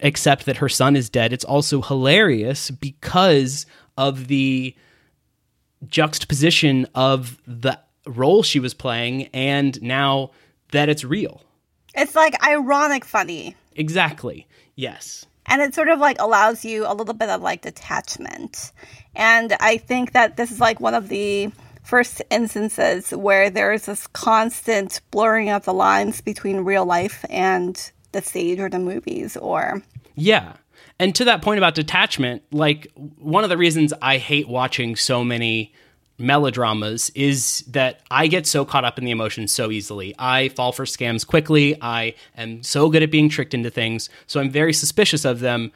accept 0.03 0.47
that 0.47 0.59
her 0.59 0.69
son 0.69 0.97
is 0.97 1.09
dead, 1.09 1.33
it's 1.33 1.45
also 1.45 1.83
hilarious 1.83 2.71
because 2.71 3.67
of 3.97 4.29
the 4.29 4.75
juxtaposition 5.87 6.87
of 6.95 7.41
the 7.47 7.79
role 8.07 8.43
she 8.43 8.61
was 8.61 8.75
playing 8.75 9.27
and 9.29 9.81
now 9.83 10.31
that 10.73 10.89
it's 10.89 11.05
real. 11.05 11.43
It's 11.95 12.15
like 12.15 12.43
ironic 12.45 13.05
funny. 13.05 13.55
Exactly. 13.77 14.47
Yes 14.75 15.27
and 15.47 15.63
it 15.63 15.75
sort 15.75 15.89
of 15.89 15.99
like 15.99 16.17
allows 16.21 16.65
you 16.65 16.87
a 16.87 16.95
little 16.95 17.15
bit 17.15 17.29
of 17.29 17.43
like 17.43 17.63
detachment. 17.63 18.73
And 19.17 19.57
i 19.61 19.77
think 19.77 20.13
that 20.13 20.37
this 20.37 20.51
is 20.51 20.61
like 20.61 20.81
one 20.81 20.95
of 20.95 21.09
the 21.09 21.51
first 21.85 22.23
instances 22.31 23.11
where 23.11 23.51
there's 23.51 23.87
this 23.87 24.07
constant 24.09 25.01
blurring 25.11 25.51
of 25.51 25.65
the 25.65 25.75
lines 25.75 26.21
between 26.21 26.61
real 26.61 26.87
life 26.87 27.25
and 27.29 27.93
the 28.13 28.23
stage 28.23 28.59
or 28.59 28.71
the 28.71 28.79
movies 28.79 29.37
or 29.37 29.83
yeah. 30.17 30.55
And 31.01 31.13
to 31.17 31.25
that 31.25 31.43
point 31.43 31.59
about 31.59 31.75
detachment 31.75 32.43
like 32.51 32.91
one 33.19 33.45
of 33.45 33.51
the 33.51 33.59
reasons 33.59 33.93
i 34.01 34.17
hate 34.19 34.49
watching 34.49 34.97
so 34.97 35.23
many 35.23 35.73
melodramas 36.19 37.11
is 37.15 37.65
that 37.69 38.01
I 38.11 38.27
get 38.27 38.47
so 38.47 38.65
caught 38.65 38.85
up 38.85 38.99
in 38.99 39.05
the 39.05 39.11
emotions 39.11 39.53
so 39.53 39.71
easily. 39.71 40.15
I 40.19 40.49
fall 40.51 40.73
for 40.73 40.85
scams 40.85 41.27
quickly. 41.27 41.77
I 41.81 42.15
am 42.37 42.63
so 42.63 42.89
good 42.89 43.03
at 43.03 43.11
being 43.11 43.29
tricked 43.29 43.55
into 43.55 43.71
things. 43.71 44.09
So 44.27 44.41
I'm 44.41 44.51
very 44.51 44.73
suspicious 44.73 45.25
of 45.25 45.41
them 45.41 45.73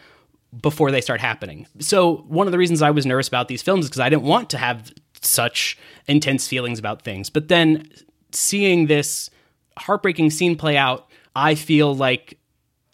before 0.62 0.90
they 0.90 1.00
start 1.00 1.21
happening. 1.21 1.66
So 1.80 2.18
one 2.28 2.47
of 2.47 2.52
the 2.52 2.59
reasons 2.59 2.83
I 2.83 2.90
was 2.90 3.04
nervous 3.04 3.28
about 3.28 3.49
these 3.49 3.62
films 3.62 3.85
is 3.85 3.90
because 3.90 4.00
I 4.00 4.09
didn't 4.09 4.23
want 4.23 4.50
to 4.50 4.59
have 4.59 4.92
such 5.21 5.76
intense 6.07 6.47
feelings 6.47 6.78
about 6.78 7.02
things. 7.02 7.28
But 7.30 7.49
then 7.49 7.88
seeing 8.33 8.87
this 8.87 9.30
heartbreaking 9.76 10.30
scene 10.30 10.57
play 10.57 10.76
out, 10.76 11.09
I 11.35 11.54
feel 11.54 11.95
like 11.95 12.38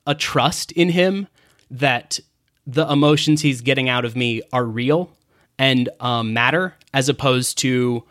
a 0.06 0.14
trust 0.14 0.72
in 0.72 0.88
him 0.90 1.28
that 1.70 2.20
the 2.66 2.90
emotions 2.90 3.42
he's 3.42 3.60
getting 3.60 3.88
out 3.88 4.04
of 4.04 4.16
me 4.16 4.42
are 4.52 4.64
real 4.64 5.10
and 5.58 5.88
um, 6.00 6.32
matter 6.32 6.74
as 6.92 7.08
opposed 7.08 7.58
to 7.58 8.04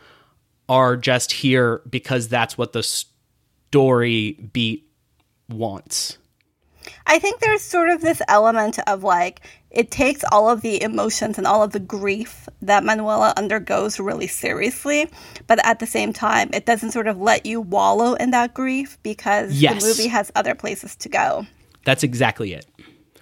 are 0.70 0.96
just 0.96 1.32
here 1.32 1.82
because 1.90 2.28
that's 2.28 2.58
what 2.58 2.74
the 2.74 2.84
story 2.84 4.34
beat 4.54 4.88
wants. 5.50 6.18
I 7.06 7.20
think 7.20 7.40
there's 7.40 7.62
sort 7.62 7.90
of 7.90 8.02
this 8.02 8.22
element 8.28 8.80
of 8.88 9.04
like 9.04 9.42
it 9.72 9.90
takes 9.90 10.24
all 10.32 10.50
of 10.50 10.62
the 10.62 10.82
emotions 10.82 11.38
and 11.38 11.48
all 11.48 11.64
of 11.64 11.72
the 11.72 11.80
grief 11.80 12.48
that 12.62 12.84
Manuela 12.84 13.34
undergoes 13.36 14.00
really 14.00 14.28
seriously, 14.28 15.10
but 15.48 15.64
at 15.66 15.80
the 15.80 15.88
same 15.88 16.14
time, 16.14 16.50
it 16.54 16.66
doesn't 16.66 16.92
sort 16.92 17.08
of 17.08 17.20
let 17.20 17.46
you 17.46 17.60
wallow 17.60 18.14
in 18.14 18.32
that 18.32 18.54
grief 18.54 18.98
because 19.02 19.54
yes. 19.54 19.82
the 19.82 19.88
movie 19.88 20.08
has 20.08 20.32
other 20.36 20.54
places 20.56 20.96
to 20.98 21.10
go. 21.10 21.46
That's 21.86 22.04
exactly 22.04 22.54
it. 22.54 22.66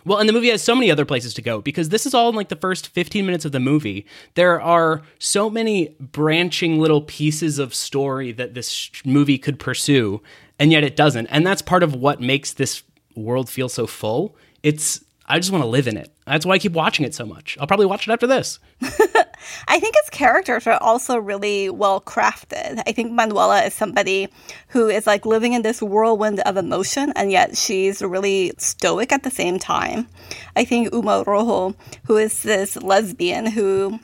Well, 0.05 0.19
and 0.19 0.27
the 0.27 0.33
movie 0.33 0.49
has 0.49 0.61
so 0.61 0.75
many 0.75 0.91
other 0.91 1.05
places 1.05 1.33
to 1.35 1.41
go 1.41 1.61
because 1.61 1.89
this 1.89 2.05
is 2.05 2.13
all 2.13 2.29
in 2.29 2.35
like 2.35 2.49
the 2.49 2.55
first 2.55 2.87
15 2.87 3.25
minutes 3.25 3.45
of 3.45 3.51
the 3.51 3.59
movie. 3.59 4.05
There 4.35 4.61
are 4.61 5.01
so 5.19 5.49
many 5.49 5.95
branching 5.99 6.79
little 6.79 7.01
pieces 7.01 7.59
of 7.59 7.73
story 7.73 8.31
that 8.33 8.53
this 8.53 8.89
movie 9.05 9.37
could 9.37 9.59
pursue, 9.59 10.21
and 10.59 10.71
yet 10.71 10.83
it 10.83 10.95
doesn't. 10.95 11.27
And 11.27 11.45
that's 11.45 11.61
part 11.61 11.83
of 11.83 11.95
what 11.95 12.21
makes 12.21 12.53
this 12.53 12.83
world 13.15 13.49
feel 13.49 13.69
so 13.69 13.87
full. 13.87 14.35
It's 14.63 15.03
I 15.31 15.39
just 15.39 15.49
want 15.49 15.63
to 15.63 15.69
live 15.69 15.87
in 15.87 15.95
it. 15.95 16.11
That's 16.27 16.45
why 16.45 16.55
I 16.55 16.59
keep 16.59 16.73
watching 16.73 17.05
it 17.05 17.15
so 17.15 17.25
much. 17.25 17.57
I'll 17.57 17.65
probably 17.65 17.85
watch 17.85 18.05
it 18.05 18.11
after 18.11 18.27
this. 18.27 18.59
I 18.81 19.79
think 19.79 19.95
its 19.99 20.09
characters 20.09 20.67
are 20.67 20.77
also 20.81 21.17
really 21.17 21.69
well 21.69 22.01
crafted. 22.01 22.83
I 22.85 22.91
think 22.91 23.13
Manuela 23.13 23.63
is 23.63 23.73
somebody 23.73 24.27
who 24.67 24.89
is 24.89 25.07
like 25.07 25.25
living 25.25 25.53
in 25.53 25.61
this 25.61 25.81
whirlwind 25.81 26.41
of 26.41 26.57
emotion, 26.57 27.13
and 27.15 27.31
yet 27.31 27.55
she's 27.55 28.01
really 28.01 28.51
stoic 28.57 29.13
at 29.13 29.23
the 29.23 29.31
same 29.31 29.57
time. 29.57 30.09
I 30.57 30.65
think 30.65 30.89
Huma 30.89 31.25
Rojo, 31.25 31.77
who 32.07 32.17
is 32.17 32.43
this 32.43 32.75
lesbian 32.75 33.45
who 33.45 34.01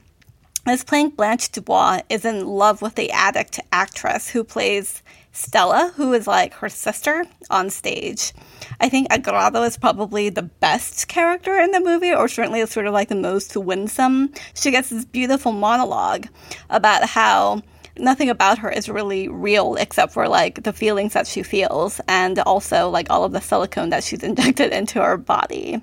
is 0.66 0.86
playing 0.86 1.10
Blanche 1.10 1.52
Dubois, 1.52 2.04
is 2.10 2.24
in 2.24 2.48
love 2.48 2.82
with 2.82 2.96
the 2.96 3.12
addict 3.12 3.60
actress 3.74 4.30
who 4.30 4.46
plays 4.46 5.04
Stella, 5.38 5.94
who 5.96 6.14
is 6.14 6.26
like 6.26 6.56
her 6.56 6.68
sister 6.68 7.24
on 7.52 7.70
stage. 7.70 8.34
I 8.82 8.90
think 8.90 9.08
Agrado 9.12 9.62
is 9.62 9.78
probably 9.78 10.30
the 10.30 10.42
best 10.42 11.08
character 11.08 11.60
in 11.60 11.70
the 11.70 11.80
movie, 11.80 12.12
or 12.12 12.28
certainly 12.28 12.60
is 12.60 12.72
sort 12.72 12.88
of 12.88 12.94
like 12.94 13.10
the 13.10 13.16
most 13.16 13.56
winsome. 13.56 14.34
She 14.56 14.72
gets 14.72 14.90
this 14.90 15.06
beautiful 15.06 15.52
monologue 15.52 16.28
about 16.72 17.08
how 17.08 17.62
nothing 18.00 18.32
about 18.32 18.58
her 18.58 18.72
is 18.72 18.90
really 18.90 19.28
real 19.28 19.76
except 19.76 20.12
for 20.12 20.28
like 20.28 20.64
the 20.64 20.74
feelings 20.74 21.14
that 21.14 21.28
she 21.28 21.44
feels 21.44 22.02
and 22.08 22.40
also 22.40 22.90
like 22.90 23.10
all 23.10 23.24
of 23.24 23.32
the 23.32 23.42
silicone 23.42 23.90
that 23.90 24.04
she's 24.04 24.24
injected 24.30 24.74
into 24.74 25.02
her 25.02 25.18
body. 25.18 25.80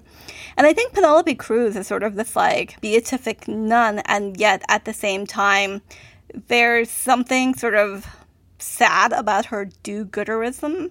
And 0.56 0.66
I 0.66 0.72
think 0.72 0.94
Penelope 0.94 1.34
Cruz 1.36 1.76
is 1.76 1.86
sort 1.86 2.02
of 2.02 2.16
this 2.16 2.34
like 2.34 2.80
beatific 2.80 3.46
nun, 3.46 4.00
and 4.06 4.36
yet 4.36 4.64
at 4.68 4.84
the 4.84 4.92
same 4.92 5.28
time, 5.28 5.80
there's 6.48 6.90
something 6.90 7.54
sort 7.54 7.76
of 7.76 8.04
sad 8.64 9.12
about 9.12 9.46
her 9.46 9.66
do 9.82 10.04
gooderism. 10.04 10.90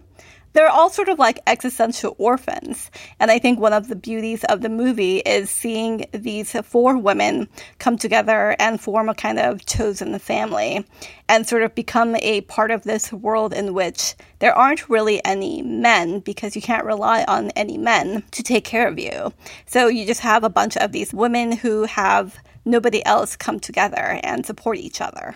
They're 0.54 0.70
all 0.70 0.92
sort 0.92 1.10
of 1.10 1.18
like 1.18 1.40
existential 1.48 2.16
orphans. 2.20 2.92
And 3.20 3.32
I 3.32 3.40
think 3.40 3.60
one 3.60 3.74
of 3.74 3.88
the 3.88 3.96
beauties 3.96 4.44
of 4.44 4.62
the 4.62 4.70
movie 4.70 5.18
is 5.18 5.50
seeing 5.50 6.06
these 6.12 6.52
four 6.52 6.96
women 6.98 7.50
come 7.80 7.98
together 7.98 8.56
and 8.60 8.80
form 8.80 9.10
a 9.10 9.16
kind 9.16 9.40
of 9.40 9.66
chosen 9.66 10.18
family 10.20 10.86
and 11.28 11.48
sort 11.48 11.64
of 11.64 11.74
become 11.74 12.16
a 12.18 12.42
part 12.42 12.70
of 12.70 12.84
this 12.84 13.12
world 13.12 13.52
in 13.52 13.74
which 13.74 14.16
there 14.40 14.54
aren't 14.54 14.90
really 14.90 15.26
any 15.26 15.64
men 15.64 16.20
because 16.20 16.56
you 16.56 16.62
can't 16.62 16.86
rely 16.86 17.26
on 17.28 17.50
any 17.52 17.80
men 17.80 18.24
to 18.32 18.44
take 18.44 18.64
care 18.64 18.88
of 18.88 19.00
you. 19.00 19.34
So 19.66 19.88
you 19.88 20.06
just 20.06 20.22
have 20.22 20.44
a 20.44 20.50
bunch 20.50 20.78
of 20.78 20.92
these 20.92 21.14
women 21.14 21.52
who 21.52 21.86
have 21.86 22.38
nobody 22.64 23.04
else 23.06 23.36
come 23.36 23.60
together 23.60 24.20
and 24.24 24.46
support 24.46 24.78
each 24.78 25.02
other. 25.02 25.36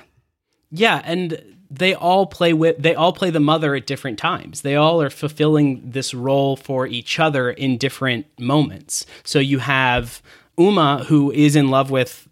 Yeah, 0.70 1.02
and 1.06 1.57
they 1.70 1.94
all 1.94 2.26
play 2.26 2.54
with 2.54 2.78
they 2.82 2.96
all 2.96 3.14
play 3.14 3.30
the 3.30 3.40
mother 3.40 3.76
at 3.76 3.86
different 3.86 4.18
times. 4.18 4.62
They 4.62 4.76
all 4.76 5.02
are 5.02 5.10
fulfilling 5.10 5.82
this 5.92 6.14
role 6.14 6.56
for 6.56 6.88
each 6.88 7.20
other 7.20 7.52
in 7.52 7.78
different 7.78 8.26
moments. 8.40 9.06
So 9.24 9.40
you 9.40 9.60
have 9.60 10.22
Huma 10.58 11.06
who 11.06 11.32
is 11.32 11.56
in 11.56 11.70
love 11.70 11.92
with 11.92 12.28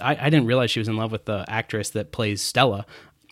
I, 0.00 0.16
I 0.26 0.30
didn't 0.30 0.46
realize 0.46 0.70
she 0.70 0.80
was 0.80 0.88
in 0.88 0.96
love 0.96 1.12
with 1.12 1.24
the 1.24 1.44
actress 1.48 1.90
that 1.90 2.12
plays 2.12 2.42
Stella. 2.42 2.86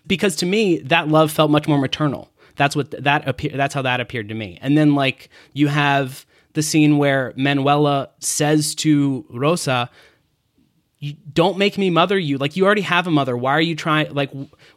Because 0.07 0.37
to 0.37 0.47
me, 0.47 0.79
that 0.79 1.09
love 1.09 1.31
felt 1.31 1.51
much 1.51 1.67
more 1.69 1.79
maternal. 1.79 2.31
That's 2.57 2.77
what 2.77 2.91
that 2.91 3.27
appear 3.27 3.53
that's 3.55 3.75
how 3.75 3.83
that 3.83 4.01
appeared 4.01 4.29
to 4.29 4.35
me. 4.35 4.59
And 4.61 4.77
then 4.77 4.95
like 4.95 5.29
you 5.53 5.69
have 5.69 6.27
the 6.53 6.63
scene 6.63 6.99
where 6.99 7.33
Manuela 7.37 8.11
says 8.21 8.75
to 8.77 9.25
Rosa, 9.29 9.91
you 11.05 11.15
don't 11.35 11.59
make 11.59 11.77
me 11.77 11.91
mother 11.91 12.19
you. 12.19 12.39
Like 12.39 12.57
you 12.57 12.65
already 12.65 12.81
have 12.81 13.07
a 13.07 13.11
mother. 13.11 13.37
Why 13.37 13.53
are 13.53 13.61
you 13.61 13.77
trying 13.77 14.15
like 14.15 14.31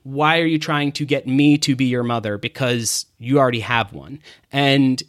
why 0.04 0.40
are 0.40 0.46
you 0.46 0.60
trying 0.60 0.92
to 0.94 1.06
get 1.06 1.26
me 1.26 1.58
to 1.60 1.74
be 1.74 1.86
your 1.86 2.04
mother? 2.04 2.38
Because 2.38 3.06
you 3.18 3.40
already 3.40 3.62
have 3.62 3.94
one. 3.94 4.20
And 4.52 5.02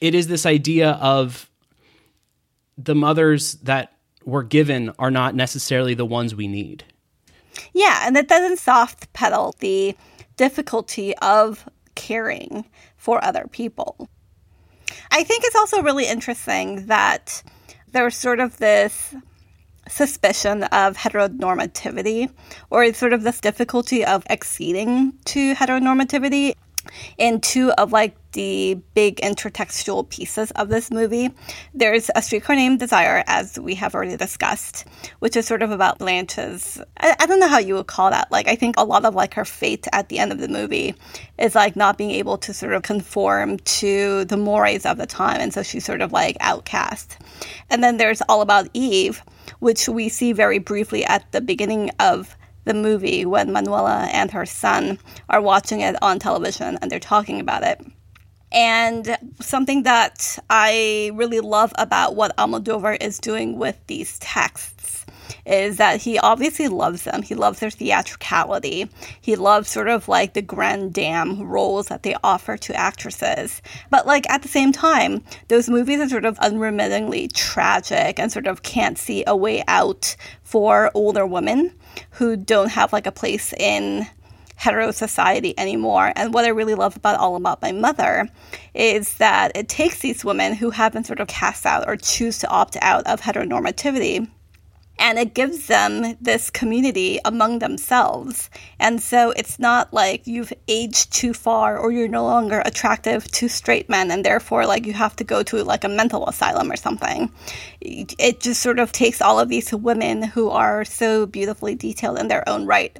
it 0.00 0.14
is 0.14 0.28
this 0.28 0.46
idea 0.46 0.92
of 0.92 1.50
the 2.78 2.94
mothers 2.94 3.54
that 3.54 3.94
were 4.24 4.44
given 4.44 4.92
are 4.96 5.10
not 5.10 5.34
necessarily 5.34 5.94
the 5.94 6.06
ones 6.06 6.36
we 6.36 6.46
need. 6.46 6.84
Yeah 7.74 8.02
and 8.06 8.14
that 8.14 8.28
doesn't 8.28 8.60
soft 8.60 9.12
pedal 9.12 9.56
the 9.58 9.96
difficulty 10.36 11.16
of 11.16 11.68
caring 11.96 12.64
for 12.96 13.22
other 13.24 13.48
people. 13.50 14.08
I 15.10 15.24
think 15.24 15.42
it's 15.44 15.56
also 15.56 15.82
really 15.82 16.06
interesting 16.06 16.86
that 16.86 17.42
there's 17.90 18.16
sort 18.16 18.38
of 18.38 18.58
this 18.58 19.16
suspicion 19.90 20.64
of 20.64 20.96
heteronormativity 20.96 22.30
or 22.70 22.92
sort 22.94 23.12
of 23.12 23.22
this 23.22 23.40
difficulty 23.40 24.04
of 24.04 24.24
acceding 24.30 25.12
to 25.24 25.54
heteronormativity 25.54 26.54
in 27.18 27.40
two 27.40 27.70
of 27.72 27.92
like 27.92 28.16
the 28.32 28.78
big 28.94 29.16
intertextual 29.16 30.08
pieces 30.08 30.50
of 30.52 30.68
this 30.68 30.90
movie. 30.90 31.30
There's 31.74 32.10
A 32.14 32.22
Streetcar 32.22 32.54
Named 32.54 32.78
Desire, 32.78 33.24
as 33.26 33.58
we 33.58 33.74
have 33.74 33.94
already 33.94 34.16
discussed, 34.16 34.86
which 35.18 35.36
is 35.36 35.46
sort 35.46 35.62
of 35.62 35.72
about 35.72 35.98
Blanche's. 35.98 36.80
I, 36.98 37.16
I, 37.18 37.26
don't 37.26 37.40
know 37.40 37.48
how 37.48 37.58
you 37.58 37.74
would 37.74 37.88
call 37.88 38.10
that. 38.10 38.30
Like, 38.30 38.48
I 38.48 38.54
think 38.54 38.76
a 38.78 38.84
lot 38.84 39.04
of 39.04 39.14
like 39.14 39.34
her 39.34 39.44
fate 39.44 39.86
at 39.92 40.08
the 40.08 40.18
end 40.18 40.32
of 40.32 40.38
the 40.38 40.48
movie 40.48 40.94
is 41.38 41.54
like 41.54 41.74
not 41.74 41.98
being 41.98 42.12
able 42.12 42.38
to 42.38 42.54
sort 42.54 42.72
of 42.72 42.82
conform 42.82 43.58
to 43.58 44.24
the 44.26 44.36
mores 44.36 44.86
of 44.86 44.96
the 44.96 45.06
time. 45.06 45.40
And 45.40 45.52
so 45.52 45.62
she's 45.62 45.84
sort 45.84 46.00
of 46.00 46.12
like 46.12 46.36
outcast. 46.40 47.18
And 47.68 47.82
then 47.82 47.96
there's 47.96 48.22
All 48.22 48.42
About 48.42 48.68
Eve, 48.74 49.22
which 49.58 49.88
we 49.88 50.08
see 50.08 50.32
very 50.32 50.58
briefly 50.58 51.04
at 51.04 51.30
the 51.32 51.40
beginning 51.40 51.90
of 51.98 52.36
the 52.64 52.74
movie 52.74 53.24
when 53.24 53.52
Manuela 53.52 54.08
and 54.12 54.30
her 54.30 54.46
son 54.46 54.98
are 55.28 55.40
watching 55.40 55.80
it 55.80 55.96
on 56.02 56.18
television 56.18 56.78
and 56.80 56.90
they're 56.90 57.00
talking 57.00 57.40
about 57.40 57.62
it. 57.62 57.80
And 58.52 59.16
something 59.40 59.84
that 59.84 60.38
I 60.48 61.12
really 61.14 61.40
love 61.40 61.72
about 61.76 62.16
what 62.16 62.36
Almodovar 62.36 62.96
is 63.00 63.18
doing 63.18 63.58
with 63.58 63.78
these 63.86 64.18
texts 64.18 64.79
is 65.50 65.78
that 65.78 66.00
he 66.00 66.18
obviously 66.18 66.68
loves 66.68 67.02
them. 67.02 67.22
He 67.22 67.34
loves 67.34 67.58
their 67.58 67.70
theatricality. 67.70 68.88
He 69.20 69.36
loves 69.36 69.68
sort 69.68 69.88
of 69.88 70.08
like 70.08 70.34
the 70.34 70.42
grand 70.42 70.92
dame 70.94 71.42
roles 71.42 71.88
that 71.88 72.04
they 72.04 72.14
offer 72.22 72.56
to 72.56 72.74
actresses. 72.74 73.60
But 73.90 74.06
like 74.06 74.30
at 74.30 74.42
the 74.42 74.48
same 74.48 74.72
time, 74.72 75.24
those 75.48 75.68
movies 75.68 76.00
are 76.00 76.08
sort 76.08 76.24
of 76.24 76.38
unremittingly 76.38 77.28
tragic 77.28 78.18
and 78.18 78.30
sort 78.30 78.46
of 78.46 78.62
can't 78.62 78.96
see 78.96 79.24
a 79.26 79.36
way 79.36 79.64
out 79.66 80.14
for 80.44 80.90
older 80.94 81.26
women 81.26 81.74
who 82.10 82.36
don't 82.36 82.70
have 82.70 82.92
like 82.92 83.06
a 83.06 83.12
place 83.12 83.52
in 83.54 84.06
hetero 84.54 84.90
society 84.90 85.58
anymore. 85.58 86.12
And 86.14 86.34
what 86.34 86.44
I 86.44 86.48
really 86.48 86.74
love 86.74 86.94
about 86.94 87.18
All 87.18 87.34
About 87.34 87.62
My 87.62 87.72
Mother 87.72 88.28
is 88.74 89.14
that 89.14 89.52
it 89.54 89.68
takes 89.68 90.00
these 90.00 90.24
women 90.24 90.54
who 90.54 90.70
have 90.70 90.92
been 90.92 91.02
sort 91.02 91.18
of 91.18 91.28
cast 91.28 91.64
out 91.64 91.88
or 91.88 91.96
choose 91.96 92.38
to 92.40 92.48
opt 92.48 92.76
out 92.82 93.06
of 93.06 93.22
heteronormativity 93.22 94.28
and 95.00 95.18
it 95.18 95.34
gives 95.34 95.66
them 95.66 96.14
this 96.20 96.50
community 96.50 97.18
among 97.24 97.58
themselves. 97.58 98.50
And 98.78 99.02
so 99.02 99.30
it's 99.30 99.58
not 99.58 99.92
like 99.94 100.26
you've 100.26 100.52
aged 100.68 101.12
too 101.12 101.32
far 101.32 101.78
or 101.78 101.90
you're 101.90 102.06
no 102.06 102.24
longer 102.24 102.62
attractive 102.66 103.24
to 103.32 103.48
straight 103.48 103.88
men 103.88 104.10
and 104.10 104.24
therefore 104.24 104.66
like 104.66 104.86
you 104.86 104.92
have 104.92 105.16
to 105.16 105.24
go 105.24 105.42
to 105.44 105.64
like 105.64 105.84
a 105.84 105.88
mental 105.88 106.28
asylum 106.28 106.70
or 106.70 106.76
something. 106.76 107.32
It 107.80 108.40
just 108.40 108.60
sort 108.60 108.78
of 108.78 108.92
takes 108.92 109.22
all 109.22 109.40
of 109.40 109.48
these 109.48 109.72
women 109.72 110.22
who 110.22 110.50
are 110.50 110.84
so 110.84 111.24
beautifully 111.24 111.74
detailed 111.74 112.18
in 112.18 112.28
their 112.28 112.46
own 112.46 112.66
right 112.66 112.96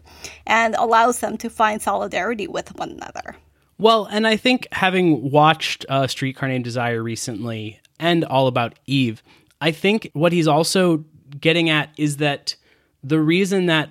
and 0.47 0.75
allows 0.77 1.21
them 1.21 1.37
to 1.37 1.51
find 1.51 1.83
solidarity 1.83 2.47
with 2.47 2.75
one 2.79 2.91
another. 2.91 3.37
Well, 3.77 4.07
and 4.07 4.27
I 4.27 4.37
think 4.37 4.67
having 4.73 5.31
watched 5.31 5.85
uh, 5.89 6.07
Streetcar 6.07 6.49
Named 6.49 6.65
Desire 6.65 7.03
recently 7.03 7.81
and 7.99 8.25
All 8.25 8.47
About 8.47 8.79
Eve, 8.87 9.23
I 9.61 9.73
think 9.73 10.11
what 10.15 10.33
he's 10.33 10.49
also 10.49 11.05
getting 11.39 11.69
at 11.69 11.91
is 11.97 12.17
that 12.19 12.57
the 13.03 13.21
reason 13.21 13.67
that 13.67 13.91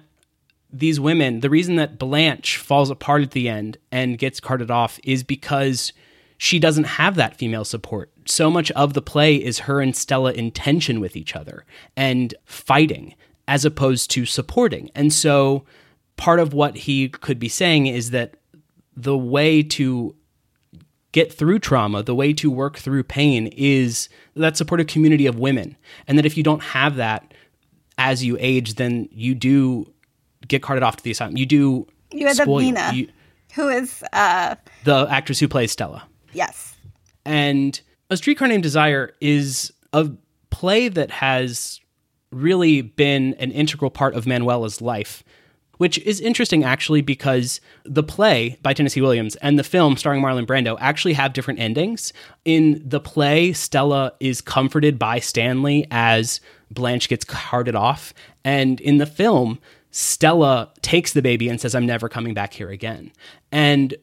these 0.71 0.99
women, 0.99 1.39
the 1.39 1.49
reason 1.49 1.75
that 1.77 1.97
Blanche 1.97 2.57
falls 2.57 2.89
apart 2.89 3.23
at 3.23 3.31
the 3.31 3.49
end 3.49 3.77
and 3.91 4.17
gets 4.17 4.39
carted 4.39 4.69
off 4.69 4.99
is 5.03 5.23
because 5.23 5.93
she 6.37 6.59
doesn't 6.59 6.85
have 6.85 7.15
that 7.15 7.35
female 7.35 7.65
support. 7.65 8.11
So 8.25 8.49
much 8.49 8.71
of 8.71 8.93
the 8.93 9.01
play 9.01 9.35
is 9.35 9.59
her 9.59 9.81
and 9.81 9.95
Stella 9.95 10.31
in 10.31 10.51
tension 10.51 10.99
with 10.99 11.15
each 11.15 11.35
other 11.35 11.65
and 11.97 12.33
fighting 12.45 13.15
as 13.47 13.65
opposed 13.65 14.11
to 14.11 14.25
supporting. 14.25 14.91
And 14.93 15.11
so 15.11 15.65
part 16.17 16.39
of 16.39 16.53
what 16.53 16.77
he 16.77 17.09
could 17.09 17.39
be 17.39 17.49
saying 17.49 17.87
is 17.87 18.11
that 18.11 18.35
the 18.95 19.17
way 19.17 19.63
to 19.63 20.15
get 21.11 21.33
through 21.33 21.59
trauma, 21.59 22.03
the 22.03 22.13
way 22.15 22.33
to 22.33 22.51
work 22.51 22.77
through 22.77 23.03
pain 23.03 23.47
is 23.47 24.09
that 24.35 24.55
supportive 24.57 24.87
community 24.87 25.25
of 25.25 25.39
women. 25.39 25.75
And 26.07 26.17
that 26.17 26.25
if 26.25 26.37
you 26.37 26.43
don't 26.43 26.61
have 26.61 26.95
that 26.97 27.33
as 27.97 28.23
you 28.23 28.37
age, 28.39 28.75
then 28.75 29.09
you 29.11 29.33
do 29.35 29.91
get 30.47 30.61
carted 30.61 30.83
off 30.83 30.97
to 30.97 31.03
the 31.03 31.11
asylum. 31.11 31.35
You 31.37 31.45
do 31.45 31.87
You 32.11 32.27
have 32.27 32.35
spoil- 32.37 32.59
Nina, 32.59 32.91
you- 32.93 33.09
who 33.55 33.67
is 33.69 34.03
uh 34.13 34.55
the 34.83 35.07
actress 35.09 35.39
who 35.39 35.47
plays 35.47 35.71
Stella. 35.71 36.03
yes. 36.33 36.75
And 37.25 37.79
A 38.11 38.17
Streetcar 38.17 38.47
Named 38.47 38.63
Desire 38.63 39.13
is 39.21 39.71
a 39.93 40.09
play 40.49 40.87
that 40.87 41.11
has 41.11 41.79
really 42.31 42.81
been 42.81 43.33
an 43.35 43.51
integral 43.51 43.91
part 43.91 44.13
of 44.15 44.25
Manuela's 44.25 44.81
life, 44.81 45.23
which 45.79 45.97
is 45.99 46.19
interesting 46.19 46.61
actually 46.61 46.99
because 46.99 47.61
the 47.85 48.03
play 48.03 48.57
by 48.61 48.73
Tennessee 48.73 48.99
Williams 48.99 49.37
and 49.37 49.57
the 49.57 49.63
film 49.63 49.95
starring 49.95 50.21
Marlon 50.21 50.45
Brando 50.45 50.77
actually 50.81 51.13
have 51.13 51.31
different 51.31 51.61
endings. 51.61 52.11
In 52.43 52.81
the 52.85 52.99
play, 52.99 53.53
Stella 53.53 54.11
is 54.19 54.41
comforted 54.41 54.99
by 54.99 55.19
Stanley 55.19 55.87
as 55.89 56.41
Blanche 56.69 57.07
gets 57.07 57.23
carted 57.23 57.75
off, 57.75 58.13
and 58.43 58.81
in 58.81 58.97
the 58.97 59.05
film, 59.05 59.57
Stella 59.89 60.69
takes 60.81 61.13
the 61.13 61.21
baby 61.21 61.47
and 61.47 61.61
says, 61.61 61.73
I'm 61.73 61.85
never 61.85 62.09
coming 62.09 62.33
back 62.33 62.53
here 62.53 62.69
again. 62.69 63.13
And 63.49 63.95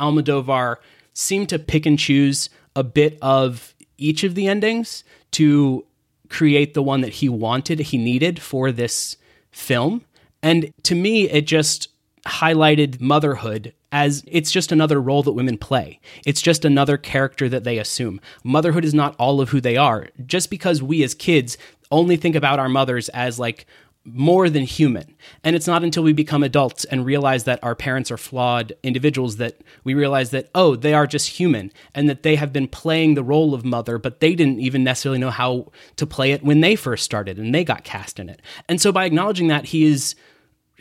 Almodovar 0.00 0.76
seemed 1.14 1.48
to 1.50 1.58
pick 1.58 1.86
and 1.86 1.98
choose 1.98 2.50
a 2.74 2.82
bit 2.82 3.16
of 3.22 3.74
each 3.96 4.24
of 4.24 4.34
the 4.34 4.48
endings 4.48 5.04
to 5.30 5.86
create 6.28 6.74
the 6.74 6.82
one 6.82 7.02
that 7.02 7.12
he 7.14 7.28
wanted, 7.28 7.78
he 7.78 7.96
needed 7.96 8.42
for 8.42 8.72
this 8.72 9.16
film. 9.52 10.04
And 10.42 10.72
to 10.84 10.94
me, 10.94 11.28
it 11.28 11.46
just 11.46 11.88
highlighted 12.26 13.00
motherhood 13.00 13.74
as 13.90 14.24
it's 14.26 14.50
just 14.50 14.72
another 14.72 15.00
role 15.00 15.22
that 15.22 15.32
women 15.32 15.58
play. 15.58 16.00
It's 16.24 16.40
just 16.40 16.64
another 16.64 16.96
character 16.96 17.48
that 17.48 17.64
they 17.64 17.78
assume. 17.78 18.20
Motherhood 18.42 18.84
is 18.84 18.94
not 18.94 19.14
all 19.18 19.40
of 19.40 19.50
who 19.50 19.60
they 19.60 19.76
are. 19.76 20.08
Just 20.24 20.50
because 20.50 20.82
we 20.82 21.02
as 21.02 21.14
kids 21.14 21.58
only 21.90 22.16
think 22.16 22.34
about 22.34 22.58
our 22.58 22.68
mothers 22.68 23.08
as 23.10 23.38
like 23.38 23.66
more 24.04 24.48
than 24.48 24.64
human. 24.64 25.14
And 25.44 25.54
it's 25.54 25.66
not 25.66 25.84
until 25.84 26.02
we 26.02 26.12
become 26.12 26.42
adults 26.42 26.84
and 26.84 27.06
realize 27.06 27.44
that 27.44 27.62
our 27.62 27.76
parents 27.76 28.10
are 28.10 28.16
flawed 28.16 28.72
individuals 28.82 29.36
that 29.36 29.60
we 29.84 29.94
realize 29.94 30.30
that, 30.30 30.48
oh, 30.54 30.74
they 30.74 30.92
are 30.92 31.06
just 31.06 31.38
human 31.38 31.72
and 31.94 32.08
that 32.08 32.22
they 32.24 32.34
have 32.36 32.52
been 32.52 32.66
playing 32.66 33.14
the 33.14 33.22
role 33.22 33.54
of 33.54 33.64
mother, 33.64 33.98
but 33.98 34.18
they 34.20 34.34
didn't 34.34 34.58
even 34.58 34.82
necessarily 34.82 35.20
know 35.20 35.30
how 35.30 35.70
to 35.96 36.06
play 36.06 36.32
it 36.32 36.42
when 36.42 36.62
they 36.62 36.74
first 36.74 37.04
started 37.04 37.38
and 37.38 37.54
they 37.54 37.62
got 37.62 37.84
cast 37.84 38.18
in 38.18 38.28
it. 38.28 38.42
And 38.68 38.80
so 38.80 38.90
by 38.90 39.04
acknowledging 39.04 39.48
that, 39.48 39.66
he 39.66 39.84
is 39.84 40.16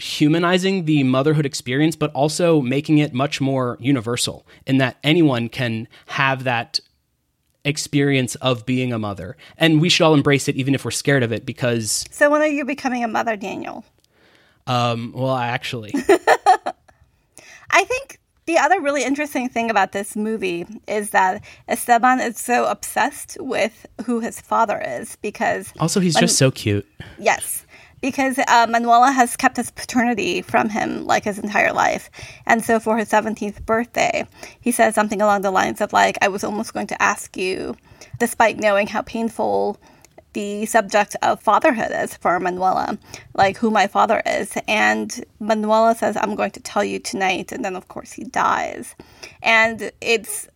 humanizing 0.02 0.86
the 0.86 1.04
motherhood 1.04 1.46
experience, 1.46 1.96
but 1.96 2.12
also 2.14 2.62
making 2.62 2.98
it 2.98 3.14
much 3.14 3.40
more 3.40 3.78
universal 3.80 4.46
in 4.66 4.78
that 4.80 4.98
anyone 5.04 5.48
can 5.50 5.88
have 6.08 6.44
that 6.44 6.80
experience 7.64 8.36
of 8.36 8.66
being 8.66 8.92
a 8.92 8.98
mother. 9.00 9.38
And 9.58 9.80
we 9.80 9.88
should 9.90 10.04
all 10.04 10.14
embrace 10.16 10.48
it, 10.48 10.56
even 10.56 10.74
if 10.74 10.84
we're 10.84 10.92
scared 10.92 11.22
of 11.24 11.32
it, 11.32 11.46
because, 11.46 12.06
So 12.10 12.30
when 12.30 12.42
are 12.42 12.48
you 12.48 12.66
becoming 12.66 13.04
a 13.04 13.08
mother, 13.08 13.36
Daniel? 13.36 13.86
um, 14.68 15.12
well, 15.16 15.36
actually, 15.36 15.92
I 17.72 17.84
think 17.86 18.20
the 18.46 18.58
other 18.58 18.82
really 18.82 19.04
interesting 19.04 19.48
thing 19.50 19.70
about 19.70 19.92
this 19.92 20.16
movie 20.16 20.66
is 20.88 21.12
that 21.12 21.44
Esteban 21.68 22.20
is 22.20 22.38
so 22.38 22.66
obsessed 22.66 23.38
with 23.40 23.86
who 24.06 24.20
his 24.20 24.42
father 24.42 24.82
is 24.86 25.16
because, 25.22 25.72
also, 25.80 26.00
he's 26.00 26.16
just 26.16 26.38
so 26.38 26.52
cute. 26.52 26.86
yes, 27.20 27.66
because 28.02 28.40
uh, 28.40 28.68
Manuela 28.70 29.12
has 29.12 29.38
kept 29.38 29.58
his 29.58 29.72
paternity 29.72 30.42
from 30.42 30.70
him 30.70 31.06
like 31.06 31.24
his 31.24 31.40
entire 31.40 31.72
life. 31.72 32.10
And 32.46 32.64
so 32.64 32.80
for 32.80 32.98
his 32.98 33.10
17th 33.10 33.66
birthday, 33.66 34.28
he 34.60 34.72
says 34.72 34.96
something 34.96 35.22
along 35.22 35.42
the 35.42 35.52
lines 35.52 35.82
of, 35.82 35.94
like, 35.94 36.18
I 36.22 36.28
was 36.28 36.44
almost 36.44 36.74
going 36.74 36.88
to 36.88 37.02
ask 37.02 37.38
you, 37.38 37.76
despite 38.20 38.58
knowing 38.58 38.88
how 38.88 39.02
painful 39.04 39.78
the 40.34 40.66
subject 40.66 41.16
of 41.22 41.42
fatherhood 41.42 41.92
is 41.92 42.16
for 42.16 42.40
Manuela, 42.40 42.98
like 43.36 43.58
who 43.58 43.70
my 43.70 43.88
father 43.88 44.22
is. 44.26 44.58
And 44.68 45.24
Manuela 45.40 45.96
says, 45.96 46.18
I'm 46.18 46.36
going 46.36 46.52
to 46.52 46.62
tell 46.62 46.84
you 46.84 47.00
tonight. 47.00 47.52
And 47.52 47.64
then, 47.64 47.76
of 47.76 47.88
course, 47.88 48.14
he 48.14 48.24
dies. 48.24 48.96
And 49.44 49.92
it's 50.00 50.48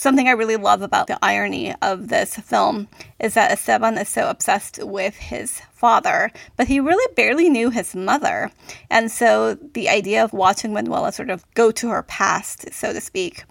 something 0.00 0.28
I 0.28 0.32
really 0.32 0.56
love 0.56 0.80
about 0.80 1.08
the 1.08 1.18
irony 1.22 1.74
of 1.82 2.08
this 2.08 2.34
film 2.36 2.88
is 3.18 3.34
that 3.34 3.52
Esteban 3.52 3.98
is 3.98 4.08
so 4.08 4.30
obsessed 4.30 4.82
with 4.82 5.14
his 5.14 5.60
father, 5.74 6.32
but 6.56 6.68
he 6.68 6.80
really 6.80 7.14
barely 7.14 7.50
knew 7.50 7.68
his 7.68 7.94
mother. 7.94 8.50
And 8.88 9.12
so 9.12 9.54
the 9.54 9.90
idea 9.90 10.24
of 10.24 10.32
watching 10.32 10.72
Manuela 10.72 11.12
sort 11.12 11.28
of 11.28 11.44
go 11.52 11.70
to 11.72 11.90
her 11.90 12.02
past, 12.04 12.72
so 12.72 12.94
to 12.94 13.00
speak, 13.00 13.44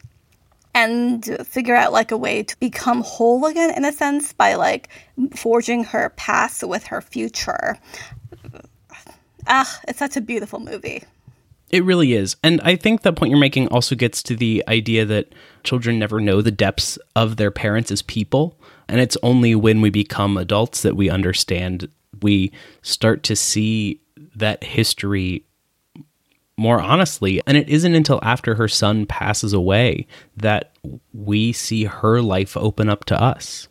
and 0.74 1.24
figure 1.46 1.76
out 1.76 1.94
like 1.94 2.12
a 2.12 2.18
way 2.18 2.42
to 2.42 2.60
become 2.60 3.04
whole 3.04 3.46
again 3.46 3.72
in 3.78 3.86
a 3.86 3.92
sense 3.92 4.34
by 4.34 4.56
like 4.56 4.90
forging 5.36 5.84
her 5.84 6.10
past 6.18 6.64
with 6.64 6.86
her 6.86 7.02
future. 7.02 7.78
Ah, 9.48 9.80
it's 9.88 10.00
such 10.00 10.18
a 10.18 10.22
beautiful 10.22 10.60
movie. 10.60 11.04
It 11.70 11.84
really 11.84 12.14
is. 12.14 12.36
And 12.44 12.60
I 12.62 12.76
think 12.76 13.02
the 13.02 13.14
point 13.14 13.30
you're 13.32 13.40
making 13.40 13.68
also 13.68 13.96
gets 13.96 14.24
to 14.24 14.36
the 14.36 14.64
idea 14.68 15.06
that 15.06 15.34
children 15.64 16.00
never 16.00 16.20
know 16.20 16.42
the 16.42 16.52
depths 16.52 16.98
of 17.16 17.38
their 17.38 17.52
parents 17.52 17.92
as 17.92 18.02
people. 18.02 18.60
And 18.88 19.00
it's 19.00 19.18
only 19.22 19.54
when 19.54 19.82
we 19.82 19.90
become 19.90 20.38
adults 20.38 20.82
that 20.82 20.96
we 20.96 21.10
understand, 21.10 21.90
we 22.22 22.52
start 22.82 23.22
to 23.24 23.36
see 23.36 24.02
that 24.36 24.64
history 24.64 25.46
more 26.58 26.82
honestly. 26.82 27.42
And 27.46 27.56
it 27.56 27.70
isn't 27.70 27.96
until 27.96 28.20
after 28.24 28.56
her 28.56 28.68
son 28.68 29.06
passes 29.06 29.54
away 29.54 30.08
that 30.36 30.74
we 31.14 31.54
see 31.54 31.86
her 31.86 32.22
life 32.22 32.58
open 32.58 32.90
up 32.90 33.06
to 33.06 33.22
us. 33.22 33.68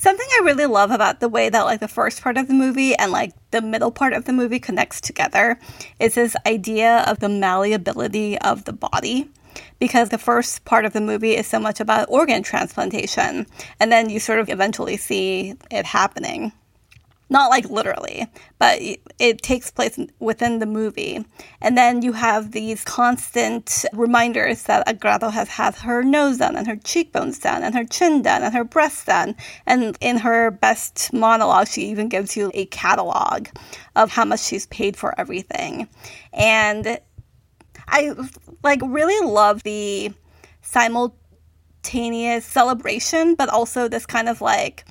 Something 0.00 0.28
I 0.30 0.44
really 0.44 0.66
love 0.66 0.92
about 0.92 1.18
the 1.18 1.28
way 1.28 1.48
that 1.48 1.62
like 1.62 1.80
the 1.80 1.88
first 1.88 2.22
part 2.22 2.36
of 2.36 2.46
the 2.46 2.54
movie 2.54 2.94
and 2.94 3.10
like 3.10 3.32
the 3.50 3.60
middle 3.60 3.90
part 3.90 4.12
of 4.12 4.26
the 4.26 4.32
movie 4.32 4.60
connects 4.60 5.00
together 5.00 5.58
is 5.98 6.14
this 6.14 6.36
idea 6.46 7.02
of 7.08 7.18
the 7.18 7.28
malleability 7.28 8.38
of 8.38 8.64
the 8.64 8.72
body. 8.72 9.28
Because 9.80 10.10
the 10.10 10.18
first 10.18 10.64
part 10.64 10.84
of 10.84 10.92
the 10.92 11.00
movie 11.00 11.34
is 11.34 11.48
so 11.48 11.58
much 11.58 11.80
about 11.80 12.08
organ 12.08 12.44
transplantation, 12.44 13.44
and 13.80 13.90
then 13.90 14.08
you 14.08 14.20
sort 14.20 14.38
of 14.38 14.48
eventually 14.48 14.96
see 14.96 15.54
it 15.68 15.84
happening. 15.84 16.52
Not 17.30 17.50
like 17.50 17.68
literally, 17.68 18.26
but 18.58 18.80
it- 18.80 19.42
takes 19.42 19.70
place 19.70 19.98
within 20.18 20.58
the 20.58 20.66
movie. 20.66 21.24
And 21.60 21.76
then 21.76 22.02
you 22.02 22.12
have 22.12 22.52
these 22.52 22.84
constant 22.84 23.84
reminders 23.92 24.62
that 24.64 24.86
Agrado 24.88 25.30
has 25.30 25.48
had 25.48 25.74
her 25.76 26.02
nose 26.02 26.38
done, 26.38 26.56
and 26.56 26.66
her 26.66 26.76
cheekbones 26.76 27.38
done, 27.38 27.62
and 27.62 27.74
her 27.74 27.84
chin 27.84 28.22
done, 28.22 28.42
and 28.42 28.54
her 28.54 28.64
breasts 28.64 29.04
done. 29.04 29.36
And 29.66 29.96
in 30.00 30.18
her 30.18 30.50
best 30.50 31.12
monologue, 31.12 31.68
she 31.68 31.82
even 31.88 32.08
gives 32.08 32.36
you 32.36 32.50
a 32.54 32.66
catalog 32.66 33.48
of 33.94 34.10
how 34.10 34.24
much 34.24 34.40
she's 34.40 34.66
paid 34.66 34.96
for 34.96 35.18
everything. 35.20 35.88
And 36.32 36.98
I 37.88 38.12
like 38.62 38.80
really 38.82 39.26
love 39.26 39.62
the 39.62 40.12
simultaneous 40.62 42.44
celebration, 42.44 43.34
but 43.34 43.48
also 43.48 43.88
this 43.88 44.06
kind 44.06 44.28
of 44.28 44.40
like 44.40 44.84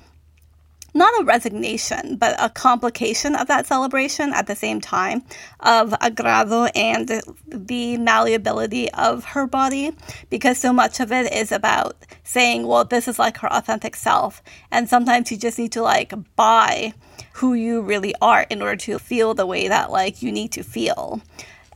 not 0.94 1.20
a 1.20 1.24
resignation, 1.24 2.16
but 2.16 2.34
a 2.38 2.48
complication 2.48 3.34
of 3.34 3.46
that 3.48 3.66
celebration 3.66 4.32
at 4.32 4.46
the 4.46 4.56
same 4.56 4.80
time 4.80 5.22
of 5.60 5.92
agrado 6.00 6.70
and 6.74 7.22
the 7.46 7.96
malleability 7.98 8.90
of 8.92 9.24
her 9.24 9.46
body, 9.46 9.92
because 10.30 10.58
so 10.58 10.72
much 10.72 11.00
of 11.00 11.12
it 11.12 11.32
is 11.32 11.52
about 11.52 11.96
saying, 12.24 12.66
well, 12.66 12.84
this 12.84 13.06
is 13.08 13.18
like 13.18 13.38
her 13.38 13.52
authentic 13.52 13.96
self. 13.96 14.42
And 14.70 14.88
sometimes 14.88 15.30
you 15.30 15.36
just 15.36 15.58
need 15.58 15.72
to 15.72 15.82
like 15.82 16.12
buy 16.36 16.94
who 17.34 17.54
you 17.54 17.80
really 17.80 18.14
are 18.20 18.46
in 18.50 18.62
order 18.62 18.76
to 18.76 18.98
feel 18.98 19.34
the 19.34 19.46
way 19.46 19.68
that 19.68 19.90
like 19.90 20.22
you 20.22 20.32
need 20.32 20.52
to 20.52 20.62
feel. 20.62 21.20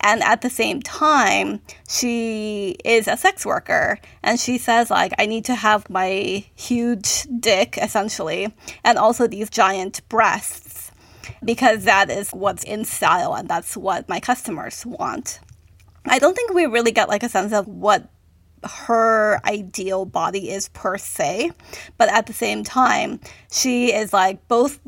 And 0.02 0.22
at 0.22 0.42
the 0.42 0.50
same 0.50 0.82
time, 0.82 1.60
she 1.88 2.76
is 2.84 3.06
a 3.06 3.16
sex 3.16 3.46
worker 3.46 3.98
and 4.22 4.38
she 4.38 4.58
says, 4.58 4.90
like, 4.90 5.12
I 5.18 5.26
need 5.26 5.44
to 5.44 5.54
have 5.54 5.88
my 5.88 6.44
huge 6.54 7.26
dick, 7.38 7.78
essentially, 7.80 8.52
and 8.84 8.98
also 8.98 9.26
these 9.26 9.48
giant 9.48 10.06
breasts 10.08 10.90
because 11.44 11.84
that 11.84 12.10
is 12.10 12.30
what's 12.30 12.64
in 12.64 12.84
style 12.84 13.34
and 13.34 13.48
that's 13.48 13.76
what 13.76 14.08
my 14.08 14.20
customers 14.20 14.84
want. 14.84 15.40
I 16.04 16.18
don't 16.18 16.34
think 16.34 16.52
we 16.52 16.66
really 16.66 16.90
get 16.90 17.08
like 17.08 17.22
a 17.22 17.28
sense 17.28 17.52
of 17.52 17.68
what 17.68 18.08
her 18.64 19.40
ideal 19.44 20.04
body 20.04 20.50
is 20.50 20.68
per 20.68 20.98
se, 20.98 21.52
but 21.96 22.08
at 22.08 22.26
the 22.26 22.32
same 22.32 22.64
time, 22.64 23.20
she 23.50 23.92
is 23.92 24.12
like 24.12 24.46
both 24.48 24.80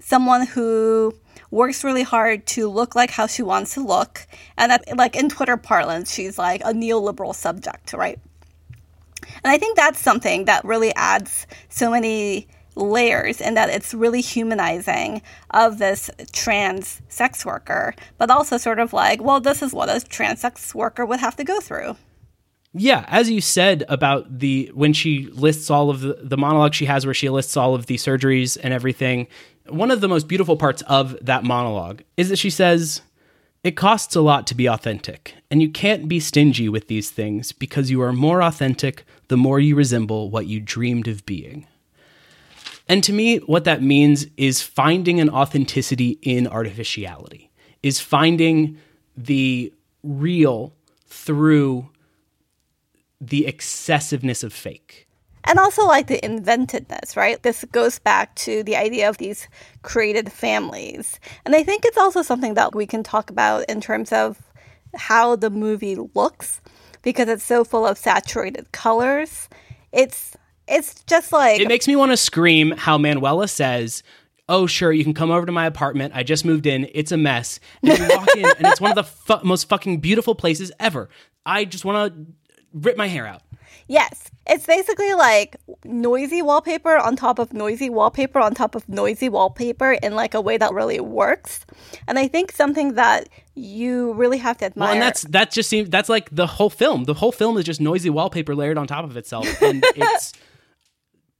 someone 0.00 0.46
who 0.46 1.14
works 1.50 1.84
really 1.84 2.02
hard 2.02 2.46
to 2.46 2.68
look 2.68 2.94
like 2.94 3.10
how 3.10 3.26
she 3.26 3.42
wants 3.42 3.74
to 3.74 3.84
look. 3.84 4.26
And 4.56 4.70
that, 4.70 4.96
like 4.96 5.16
in 5.16 5.28
Twitter 5.28 5.56
parlance, 5.56 6.12
she's 6.12 6.38
like 6.38 6.60
a 6.62 6.72
neoliberal 6.72 7.34
subject, 7.34 7.92
right? 7.92 8.18
And 9.44 9.52
I 9.52 9.58
think 9.58 9.76
that's 9.76 10.00
something 10.00 10.46
that 10.46 10.64
really 10.64 10.94
adds 10.94 11.46
so 11.68 11.90
many 11.90 12.48
layers 12.76 13.40
in 13.40 13.54
that 13.54 13.68
it's 13.68 13.92
really 13.94 14.20
humanizing 14.20 15.22
of 15.50 15.78
this 15.78 16.10
trans 16.32 17.02
sex 17.08 17.44
worker, 17.44 17.94
but 18.18 18.30
also 18.30 18.56
sort 18.56 18.78
of 18.78 18.92
like, 18.92 19.22
well, 19.22 19.40
this 19.40 19.62
is 19.62 19.72
what 19.72 19.88
a 19.88 20.00
trans 20.00 20.40
sex 20.40 20.74
worker 20.74 21.04
would 21.04 21.20
have 21.20 21.36
to 21.36 21.44
go 21.44 21.60
through. 21.60 21.96
Yeah, 22.72 23.04
as 23.08 23.28
you 23.28 23.40
said 23.40 23.84
about 23.88 24.38
the 24.38 24.70
when 24.74 24.92
she 24.92 25.26
lists 25.32 25.70
all 25.70 25.90
of 25.90 26.00
the, 26.00 26.18
the 26.22 26.36
monologue 26.36 26.74
she 26.74 26.84
has 26.84 27.04
where 27.04 27.14
she 27.14 27.28
lists 27.28 27.56
all 27.56 27.74
of 27.74 27.86
the 27.86 27.96
surgeries 27.96 28.56
and 28.62 28.72
everything, 28.72 29.26
one 29.68 29.90
of 29.90 30.00
the 30.00 30.08
most 30.08 30.28
beautiful 30.28 30.56
parts 30.56 30.82
of 30.82 31.16
that 31.24 31.42
monologue 31.42 32.02
is 32.16 32.28
that 32.28 32.38
she 32.38 32.50
says, 32.50 33.02
It 33.64 33.72
costs 33.72 34.14
a 34.14 34.20
lot 34.20 34.46
to 34.48 34.54
be 34.54 34.68
authentic, 34.68 35.34
and 35.50 35.60
you 35.60 35.68
can't 35.68 36.08
be 36.08 36.20
stingy 36.20 36.68
with 36.68 36.86
these 36.86 37.10
things 37.10 37.50
because 37.50 37.90
you 37.90 38.00
are 38.02 38.12
more 38.12 38.40
authentic 38.40 39.04
the 39.26 39.36
more 39.36 39.58
you 39.58 39.74
resemble 39.74 40.30
what 40.30 40.46
you 40.46 40.60
dreamed 40.60 41.08
of 41.08 41.26
being. 41.26 41.66
And 42.88 43.02
to 43.04 43.12
me, 43.12 43.38
what 43.38 43.64
that 43.64 43.82
means 43.82 44.26
is 44.36 44.62
finding 44.62 45.20
an 45.20 45.30
authenticity 45.30 46.18
in 46.22 46.46
artificiality, 46.46 47.50
is 47.82 48.00
finding 48.00 48.78
the 49.16 49.72
real 50.02 50.72
through 51.06 51.88
the 53.20 53.46
excessiveness 53.46 54.42
of 54.42 54.52
fake 54.52 55.08
and 55.44 55.58
also 55.58 55.86
like 55.86 56.06
the 56.06 56.20
inventedness, 56.20 57.16
right? 57.16 57.42
This 57.42 57.64
goes 57.72 57.98
back 57.98 58.34
to 58.36 58.62
the 58.62 58.76
idea 58.76 59.08
of 59.08 59.18
these 59.18 59.48
created 59.82 60.30
families. 60.30 61.18
And 61.44 61.56
I 61.56 61.62
think 61.62 61.84
it's 61.84 61.96
also 61.96 62.22
something 62.22 62.54
that 62.54 62.74
we 62.74 62.86
can 62.86 63.02
talk 63.02 63.30
about 63.30 63.64
in 63.68 63.80
terms 63.80 64.12
of 64.12 64.38
how 64.94 65.36
the 65.36 65.50
movie 65.50 65.96
looks 66.14 66.60
because 67.02 67.28
it's 67.28 67.44
so 67.44 67.64
full 67.64 67.86
of 67.86 67.96
saturated 67.96 68.70
colors. 68.72 69.48
It's 69.92 70.36
it's 70.68 71.02
just 71.04 71.32
like 71.32 71.60
It 71.60 71.68
makes 71.68 71.88
me 71.88 71.96
want 71.96 72.12
to 72.12 72.16
scream 72.16 72.72
how 72.72 72.98
Manuela 72.98 73.48
says 73.48 74.02
oh 74.48 74.66
sure 74.66 74.92
you 74.92 75.04
can 75.04 75.14
come 75.14 75.30
over 75.30 75.46
to 75.46 75.52
my 75.52 75.64
apartment 75.64 76.12
i 76.14 76.24
just 76.24 76.44
moved 76.44 76.66
in 76.66 76.88
it's 76.92 77.12
a 77.12 77.16
mess 77.16 77.60
and 77.84 77.96
you 77.96 78.08
walk 78.08 78.36
in 78.36 78.44
and 78.44 78.66
it's 78.66 78.80
one 78.80 78.90
of 78.90 78.96
the 78.96 79.04
fu- 79.04 79.46
most 79.46 79.68
fucking 79.68 80.00
beautiful 80.00 80.34
places 80.34 80.72
ever 80.80 81.08
i 81.46 81.64
just 81.64 81.84
want 81.84 82.12
to 82.12 82.26
rip 82.72 82.96
my 82.96 83.08
hair 83.08 83.26
out 83.26 83.42
Yes. 83.90 84.30
It's 84.46 84.66
basically 84.66 85.14
like 85.14 85.56
noisy 85.84 86.42
wallpaper 86.42 86.96
on 86.96 87.16
top 87.16 87.40
of 87.40 87.52
noisy 87.52 87.90
wallpaper 87.90 88.38
on 88.38 88.54
top 88.54 88.76
of 88.76 88.88
noisy 88.88 89.28
wallpaper 89.28 89.92
in 89.92 90.14
like 90.14 90.32
a 90.32 90.40
way 90.40 90.56
that 90.58 90.72
really 90.72 91.00
works. 91.00 91.66
And 92.06 92.16
I 92.16 92.28
think 92.28 92.52
something 92.52 92.94
that 92.94 93.28
you 93.56 94.12
really 94.12 94.38
have 94.38 94.58
to 94.58 94.66
admire. 94.66 94.86
Well, 94.86 94.92
and 94.94 95.02
that's 95.02 95.22
that 95.22 95.50
just 95.50 95.68
seems 95.68 95.90
that's 95.90 96.08
like 96.08 96.28
the 96.30 96.46
whole 96.46 96.70
film. 96.70 97.04
The 97.04 97.14
whole 97.14 97.32
film 97.32 97.56
is 97.58 97.64
just 97.64 97.80
noisy 97.80 98.10
wallpaper 98.10 98.54
layered 98.54 98.78
on 98.78 98.86
top 98.86 99.04
of 99.04 99.16
itself 99.16 99.46
and 99.60 99.84
it's 99.96 100.34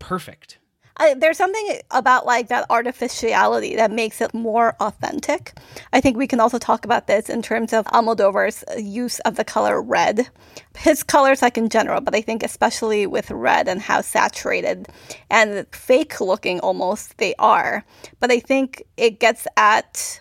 perfect. 0.01 0.59
I, 0.97 1.15
there's 1.15 1.39
something 1.39 1.81
about 1.91 2.27
like 2.27 2.49
that 2.49 2.67
artificiality 2.69 3.77
that 3.77 3.91
makes 3.91 4.21
it 4.21 4.35
more 4.35 4.77
authentic. 4.81 5.55
I 5.93 6.01
think 6.01 6.17
we 6.17 6.27
can 6.27 6.41
also 6.41 6.59
talk 6.59 6.85
about 6.85 7.07
this 7.07 7.29
in 7.29 7.43
terms 7.43 7.73
of 7.73 7.87
Almodovar's 7.87 8.65
use 8.77 9.19
of 9.21 9.37
the 9.37 9.45
color 9.45 9.81
red. 9.81 10.29
His 10.77 11.03
colors, 11.03 11.43
like 11.43 11.57
in 11.57 11.69
general, 11.69 12.01
but 12.01 12.15
I 12.15 12.21
think 12.21 12.43
especially 12.43 13.07
with 13.07 13.31
red 13.31 13.69
and 13.69 13.81
how 13.81 14.03
saturated 14.03 14.89
and 15.31 15.67
fake 15.73 16.21
looking 16.21 16.61
almost 16.61 17.17
they 17.19 17.35
are. 17.39 17.85
But 18.19 18.31
I 18.31 18.41
think 18.41 18.83
it 18.97 19.21
gets 19.21 19.47
at 19.57 20.21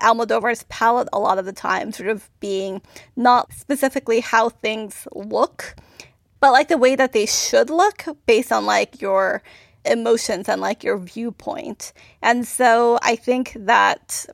Almodovar's 0.00 0.64
palette 0.68 1.08
a 1.12 1.18
lot 1.18 1.38
of 1.38 1.44
the 1.44 1.52
time, 1.52 1.92
sort 1.92 2.08
of 2.08 2.28
being 2.40 2.82
not 3.16 3.52
specifically 3.52 4.20
how 4.20 4.48
things 4.48 5.08
look, 5.12 5.74
but 6.40 6.52
like 6.52 6.68
the 6.68 6.78
way 6.78 6.94
that 6.94 7.12
they 7.12 7.26
should 7.26 7.68
look 7.68 8.04
based 8.26 8.52
on 8.52 8.64
like 8.64 9.00
your 9.00 9.42
emotions 9.88 10.48
and 10.48 10.60
like 10.60 10.84
your 10.84 10.98
viewpoint. 10.98 11.92
And 12.22 12.46
so 12.46 12.98
I 13.02 13.16
think 13.16 13.52
that 13.56 14.26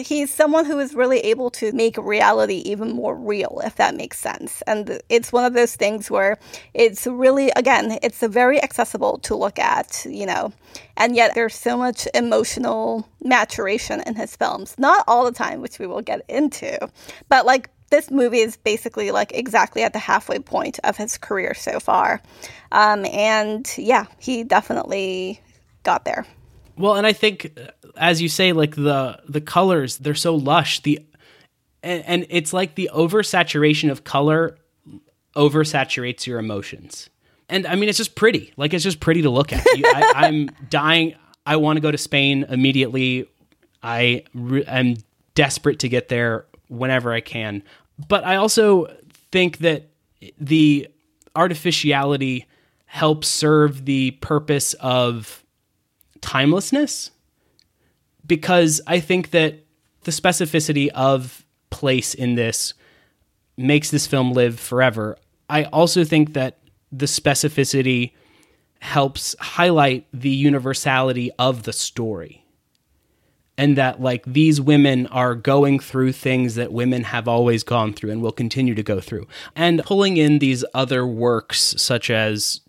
he's 0.00 0.34
someone 0.34 0.64
who 0.64 0.78
is 0.80 0.94
really 0.94 1.20
able 1.20 1.48
to 1.48 1.70
make 1.72 1.96
reality 1.96 2.56
even 2.66 2.90
more 2.90 3.14
real 3.14 3.60
if 3.64 3.76
that 3.76 3.94
makes 3.94 4.18
sense. 4.18 4.62
And 4.66 5.00
it's 5.08 5.32
one 5.32 5.44
of 5.44 5.54
those 5.54 5.76
things 5.76 6.10
where 6.10 6.38
it's 6.74 7.06
really 7.06 7.50
again 7.54 7.98
it's 8.02 8.20
very 8.20 8.60
accessible 8.62 9.18
to 9.18 9.36
look 9.36 9.58
at 9.58 10.04
you 10.08 10.26
know. 10.26 10.52
And 10.96 11.14
yet 11.14 11.34
there's 11.34 11.54
so 11.54 11.76
much 11.76 12.08
emotional 12.14 13.08
maturation 13.22 14.02
in 14.06 14.16
his 14.16 14.34
films. 14.34 14.74
Not 14.78 15.04
all 15.06 15.24
the 15.24 15.32
time 15.32 15.60
which 15.60 15.78
we 15.78 15.86
will 15.86 16.02
get 16.02 16.24
into 16.28 16.88
but 17.28 17.46
like 17.46 17.70
this 17.90 18.10
movie 18.10 18.40
is 18.40 18.56
basically 18.56 19.10
like 19.10 19.32
exactly 19.32 19.82
at 19.82 19.92
the 19.92 19.98
halfway 19.98 20.38
point 20.38 20.78
of 20.84 20.96
his 20.96 21.18
career 21.18 21.54
so 21.54 21.80
far. 21.80 22.20
Um, 22.72 23.04
and 23.06 23.70
yeah, 23.76 24.06
he 24.18 24.44
definitely 24.44 25.40
got 25.82 26.04
there. 26.04 26.26
Well, 26.76 26.96
and 26.96 27.06
I 27.06 27.12
think, 27.12 27.58
as 27.96 28.20
you 28.20 28.28
say, 28.28 28.52
like 28.52 28.74
the 28.74 29.20
the 29.28 29.40
colors, 29.40 29.98
they're 29.98 30.14
so 30.14 30.34
lush. 30.34 30.80
The 30.80 31.00
and, 31.82 32.04
and 32.04 32.26
it's 32.28 32.52
like 32.52 32.74
the 32.74 32.90
oversaturation 32.92 33.90
of 33.90 34.04
color 34.04 34.58
oversaturates 35.34 36.26
your 36.26 36.38
emotions. 36.38 37.08
And 37.48 37.66
I 37.66 37.76
mean, 37.76 37.88
it's 37.88 37.98
just 37.98 38.16
pretty. 38.16 38.52
Like 38.56 38.74
it's 38.74 38.84
just 38.84 39.00
pretty 39.00 39.22
to 39.22 39.30
look 39.30 39.52
at. 39.52 39.64
You, 39.76 39.84
I, 39.86 40.12
I'm 40.26 40.50
dying. 40.68 41.14
I 41.46 41.56
want 41.56 41.76
to 41.76 41.80
go 41.80 41.90
to 41.90 41.98
Spain 41.98 42.44
immediately. 42.48 43.28
I 43.82 44.24
re- 44.34 44.64
am 44.64 44.96
desperate 45.34 45.78
to 45.80 45.88
get 45.88 46.08
there 46.08 46.46
whenever 46.68 47.12
I 47.12 47.20
can. 47.20 47.62
But 48.08 48.24
I 48.24 48.36
also 48.36 48.86
think 49.30 49.58
that 49.58 49.88
the 50.38 50.88
artificiality 51.34 52.46
helps 52.86 53.28
serve 53.28 53.84
the 53.84 54.12
purpose 54.12 54.74
of 54.74 55.44
timelessness 56.20 57.10
because 58.26 58.80
I 58.86 59.00
think 59.00 59.30
that 59.30 59.64
the 60.04 60.10
specificity 60.10 60.88
of 60.88 61.44
place 61.70 62.14
in 62.14 62.34
this 62.34 62.74
makes 63.56 63.90
this 63.90 64.06
film 64.06 64.32
live 64.32 64.58
forever. 64.58 65.16
I 65.48 65.64
also 65.64 66.04
think 66.04 66.34
that 66.34 66.58
the 66.92 67.06
specificity 67.06 68.12
helps 68.80 69.34
highlight 69.40 70.06
the 70.12 70.30
universality 70.30 71.30
of 71.38 71.64
the 71.64 71.72
story 71.72 72.45
and 73.58 73.76
that 73.76 74.00
like 74.00 74.24
these 74.26 74.60
women 74.60 75.06
are 75.08 75.34
going 75.34 75.78
through 75.78 76.12
things 76.12 76.54
that 76.56 76.72
women 76.72 77.04
have 77.04 77.26
always 77.26 77.62
gone 77.62 77.92
through 77.92 78.10
and 78.10 78.22
will 78.22 78.32
continue 78.32 78.74
to 78.74 78.82
go 78.82 79.00
through. 79.00 79.26
And 79.54 79.82
pulling 79.84 80.16
in 80.16 80.38
these 80.38 80.64
other 80.74 81.06
works 81.06 81.74
such 81.78 82.10
as 82.10 82.60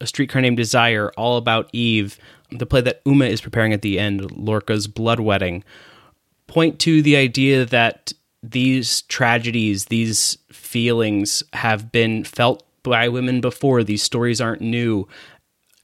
a 0.00 0.06
streetcar 0.06 0.42
named 0.42 0.58
desire 0.58 1.10
all 1.16 1.38
about 1.38 1.70
eve 1.72 2.18
the 2.50 2.66
play 2.66 2.82
that 2.82 3.02
huma 3.04 3.28
is 3.28 3.40
preparing 3.40 3.72
at 3.72 3.80
the 3.80 3.98
end 3.98 4.20
lorca's 4.32 4.86
blood 4.86 5.18
wedding 5.18 5.64
point 6.46 6.78
to 6.78 7.00
the 7.00 7.16
idea 7.16 7.64
that 7.64 8.12
these 8.42 9.02
tragedies 9.02 9.86
these 9.86 10.36
feelings 10.52 11.42
have 11.54 11.90
been 11.90 12.24
felt 12.24 12.66
by 12.90 13.08
women 13.08 13.40
before. 13.40 13.82
These 13.82 14.02
stories 14.02 14.40
aren't 14.40 14.62
new. 14.62 15.06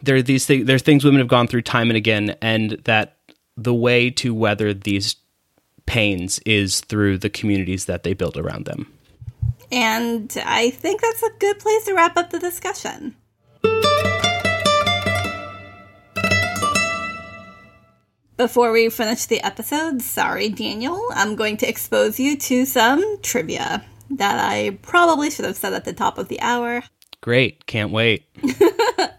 There 0.02 0.16
are 0.16 0.22
these 0.22 0.46
th- 0.46 0.66
there's 0.66 0.82
things 0.82 1.04
women 1.04 1.20
have 1.20 1.28
gone 1.28 1.46
through 1.46 1.62
time 1.62 1.90
and 1.90 1.96
again 1.96 2.36
and 2.40 2.72
that 2.84 3.18
the 3.56 3.74
way 3.74 4.10
to 4.10 4.34
weather 4.34 4.72
these 4.72 5.16
pains 5.86 6.38
is 6.46 6.80
through 6.80 7.18
the 7.18 7.30
communities 7.30 7.86
that 7.86 8.02
they 8.02 8.14
build 8.14 8.36
around 8.36 8.64
them. 8.64 8.92
And 9.70 10.34
I 10.44 10.70
think 10.70 11.00
that's 11.00 11.22
a 11.22 11.30
good 11.38 11.58
place 11.58 11.84
to 11.86 11.94
wrap 11.94 12.16
up 12.16 12.30
the 12.30 12.38
discussion. 12.38 13.16
Before 18.36 18.72
we 18.72 18.88
finish 18.88 19.26
the 19.26 19.40
episode, 19.42 20.02
sorry, 20.02 20.48
Daniel, 20.48 21.00
I'm 21.14 21.36
going 21.36 21.58
to 21.58 21.68
expose 21.68 22.18
you 22.18 22.36
to 22.38 22.64
some 22.64 23.20
trivia 23.22 23.84
that 24.10 24.38
I 24.38 24.78
probably 24.82 25.30
should 25.30 25.44
have 25.44 25.56
said 25.56 25.74
at 25.74 25.84
the 25.84 25.92
top 25.92 26.18
of 26.18 26.28
the 26.28 26.40
hour. 26.40 26.82
Great. 27.20 27.66
Can't 27.66 27.92
wait. 27.92 28.24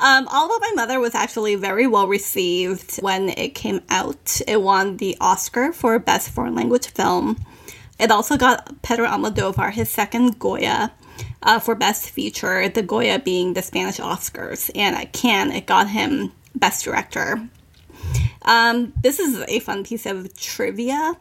Um, 0.00 0.28
All 0.28 0.46
About 0.46 0.60
My 0.60 0.72
Mother 0.76 1.00
was 1.00 1.16
actually 1.16 1.56
very 1.56 1.88
well 1.88 2.06
received 2.06 2.98
when 2.98 3.30
it 3.30 3.56
came 3.56 3.82
out. 3.88 4.40
It 4.46 4.62
won 4.62 4.98
the 4.98 5.16
Oscar 5.20 5.72
for 5.72 5.98
Best 5.98 6.30
Foreign 6.30 6.54
Language 6.54 6.86
Film. 6.88 7.36
It 7.98 8.12
also 8.12 8.36
got 8.36 8.80
Pedro 8.82 9.08
Almodovar 9.08 9.72
his 9.72 9.90
second 9.90 10.38
Goya 10.38 10.92
uh, 11.42 11.58
for 11.58 11.74
Best 11.74 12.10
Feature, 12.10 12.68
the 12.68 12.82
Goya 12.82 13.18
being 13.18 13.54
the 13.54 13.62
Spanish 13.62 13.96
Oscars. 13.96 14.70
And 14.76 14.94
at 14.94 15.12
Cannes, 15.12 15.50
it 15.50 15.66
got 15.66 15.88
him 15.88 16.32
Best 16.54 16.84
Director. 16.84 17.48
Um, 18.42 18.92
this 19.02 19.18
is 19.18 19.44
a 19.48 19.58
fun 19.58 19.82
piece 19.82 20.06
of 20.06 20.32
trivia. 20.36 21.16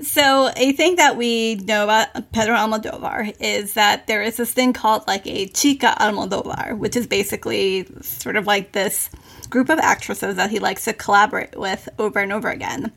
So, 0.00 0.50
a 0.56 0.72
thing 0.72 0.96
that 0.96 1.16
we 1.16 1.54
know 1.54 1.84
about 1.84 2.32
Pedro 2.32 2.56
Almodovar 2.56 3.32
is 3.38 3.74
that 3.74 4.08
there 4.08 4.22
is 4.22 4.36
this 4.38 4.52
thing 4.52 4.72
called 4.72 5.06
like 5.06 5.24
a 5.24 5.46
Chica 5.46 5.94
Almodovar, 6.00 6.76
which 6.76 6.96
is 6.96 7.06
basically 7.06 7.86
sort 8.02 8.34
of 8.34 8.44
like 8.44 8.72
this 8.72 9.08
group 9.50 9.68
of 9.68 9.78
actresses 9.78 10.34
that 10.34 10.50
he 10.50 10.58
likes 10.58 10.84
to 10.86 10.92
collaborate 10.92 11.56
with 11.56 11.88
over 12.00 12.18
and 12.18 12.32
over 12.32 12.48
again. 12.48 12.90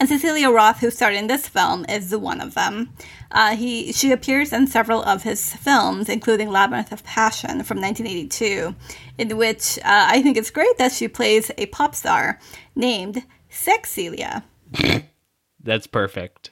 And 0.00 0.08
Cecilia 0.08 0.50
Roth, 0.50 0.80
who 0.80 0.90
starred 0.90 1.14
in 1.14 1.28
this 1.28 1.46
film, 1.46 1.86
is 1.88 2.16
one 2.16 2.40
of 2.40 2.54
them. 2.54 2.92
Uh, 3.30 3.54
he 3.54 3.92
she 3.92 4.10
appears 4.10 4.52
in 4.52 4.66
several 4.66 5.04
of 5.04 5.22
his 5.22 5.54
films, 5.54 6.08
including 6.08 6.50
Labyrinth 6.50 6.90
of 6.90 7.04
Passion 7.04 7.62
from 7.62 7.80
1982, 7.80 8.74
in 9.18 9.36
which 9.36 9.78
uh, 9.78 9.82
I 9.84 10.20
think 10.20 10.36
it's 10.36 10.50
great 10.50 10.78
that 10.78 10.90
she 10.90 11.06
plays 11.06 11.52
a 11.56 11.66
pop 11.66 11.94
star 11.94 12.40
named 12.74 13.24
Sexilia. 13.52 14.42
That's 15.62 15.86
perfect. 15.86 16.50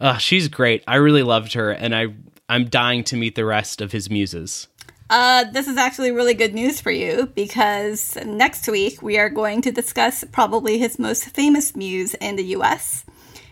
Uh, 0.00 0.18
she's 0.18 0.48
great. 0.48 0.82
I 0.86 0.96
really 0.96 1.22
loved 1.22 1.54
her, 1.54 1.70
and 1.70 1.94
I 1.94 2.08
I'm 2.48 2.66
dying 2.66 3.04
to 3.04 3.16
meet 3.16 3.36
the 3.36 3.44
rest 3.44 3.80
of 3.80 3.92
his 3.92 4.10
muses. 4.10 4.68
Uh, 5.10 5.44
this 5.52 5.68
is 5.68 5.76
actually 5.76 6.10
really 6.10 6.34
good 6.34 6.54
news 6.54 6.80
for 6.80 6.90
you 6.90 7.26
because 7.34 8.16
next 8.24 8.68
week 8.68 9.02
we 9.02 9.18
are 9.18 9.28
going 9.28 9.60
to 9.62 9.70
discuss 9.70 10.24
probably 10.32 10.78
his 10.78 10.98
most 10.98 11.24
famous 11.24 11.76
muse 11.76 12.14
in 12.14 12.36
the 12.36 12.44
US, 12.56 13.04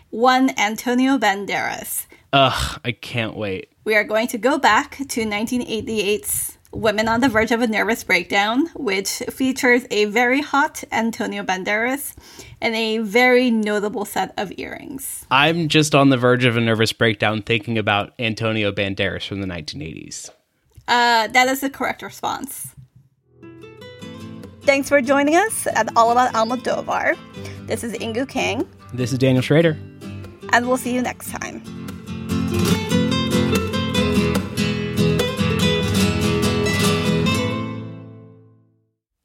one 0.09 0.51
Antonio 0.59 1.17
Banderas. 1.17 2.05
Ugh, 2.33 2.81
I 2.83 2.91
can't 2.91 3.35
wait. 3.35 3.69
We 3.83 3.95
are 3.95 4.03
going 4.03 4.27
to 4.27 4.37
go 4.37 4.57
back 4.57 4.97
to 4.97 5.25
1988's 5.25 6.57
Women 6.73 7.07
on 7.07 7.21
the 7.21 7.29
Verge 7.29 7.51
of 7.51 7.61
a 7.61 7.67
Nervous 7.67 8.03
Breakdown, 8.03 8.67
which 8.75 9.21
features 9.29 9.83
a 9.91 10.05
very 10.05 10.41
hot 10.41 10.83
Antonio 10.91 11.43
Banderas 11.43 12.15
and 12.59 12.73
a 12.75 12.97
very 12.97 13.51
notable 13.51 14.05
set 14.05 14.33
of 14.37 14.51
earrings. 14.57 15.25
I'm 15.29 15.67
just 15.67 15.93
on 15.93 16.09
the 16.09 16.17
verge 16.17 16.45
of 16.45 16.57
a 16.57 16.61
nervous 16.61 16.91
breakdown 16.91 17.43
thinking 17.43 17.77
about 17.77 18.13
Antonio 18.17 18.71
Banderas 18.71 19.27
from 19.27 19.41
the 19.41 19.47
1980s. 19.47 20.29
Uh, 20.87 21.27
that 21.27 21.47
is 21.47 21.61
the 21.61 21.69
correct 21.69 22.01
response. 22.01 22.73
Thanks 24.63 24.89
for 24.89 25.01
joining 25.01 25.35
us 25.35 25.67
at 25.67 25.95
All 25.95 26.11
About 26.11 26.33
Almodovar. 26.33 27.17
This 27.67 27.83
is 27.83 27.93
Ingu 27.93 28.27
King. 28.27 28.67
This 28.93 29.11
is 29.11 29.19
Daniel 29.19 29.41
Schrader. 29.41 29.77
and 30.51 30.67
we'll 30.67 30.77
see 30.77 30.93
you 30.93 31.01
next 31.01 31.29
time. 31.29 31.61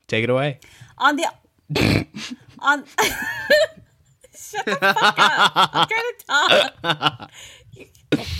Take 0.08 0.24
it 0.24 0.30
away. 0.30 0.58
On 0.96 1.16
the 1.16 1.28
on 2.58 2.84
Shut 4.34 4.64
the 4.64 4.76
fuck 4.76 5.18
up. 5.18 5.52
I'm 5.54 5.88
trying 5.88 6.02
to 6.18 6.24
talk. 6.26 7.30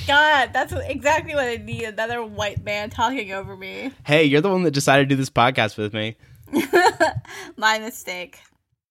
God, 0.07 0.51
that's 0.55 0.73
exactly 0.73 1.35
what 1.35 1.45
I 1.45 1.57
need. 1.57 1.85
Another 1.85 2.25
white 2.25 2.65
man 2.65 2.89
talking 2.89 3.33
over 3.33 3.55
me. 3.55 3.93
Hey, 4.07 4.25
you're 4.25 4.41
the 4.41 4.49
one 4.49 4.63
that 4.63 4.71
decided 4.71 5.09
to 5.11 5.15
do 5.15 5.17
this 5.17 5.29
podcast 5.29 5.77
with 5.77 5.93
me. 5.93 6.17
My 7.57 7.79
mistake. 7.79 8.41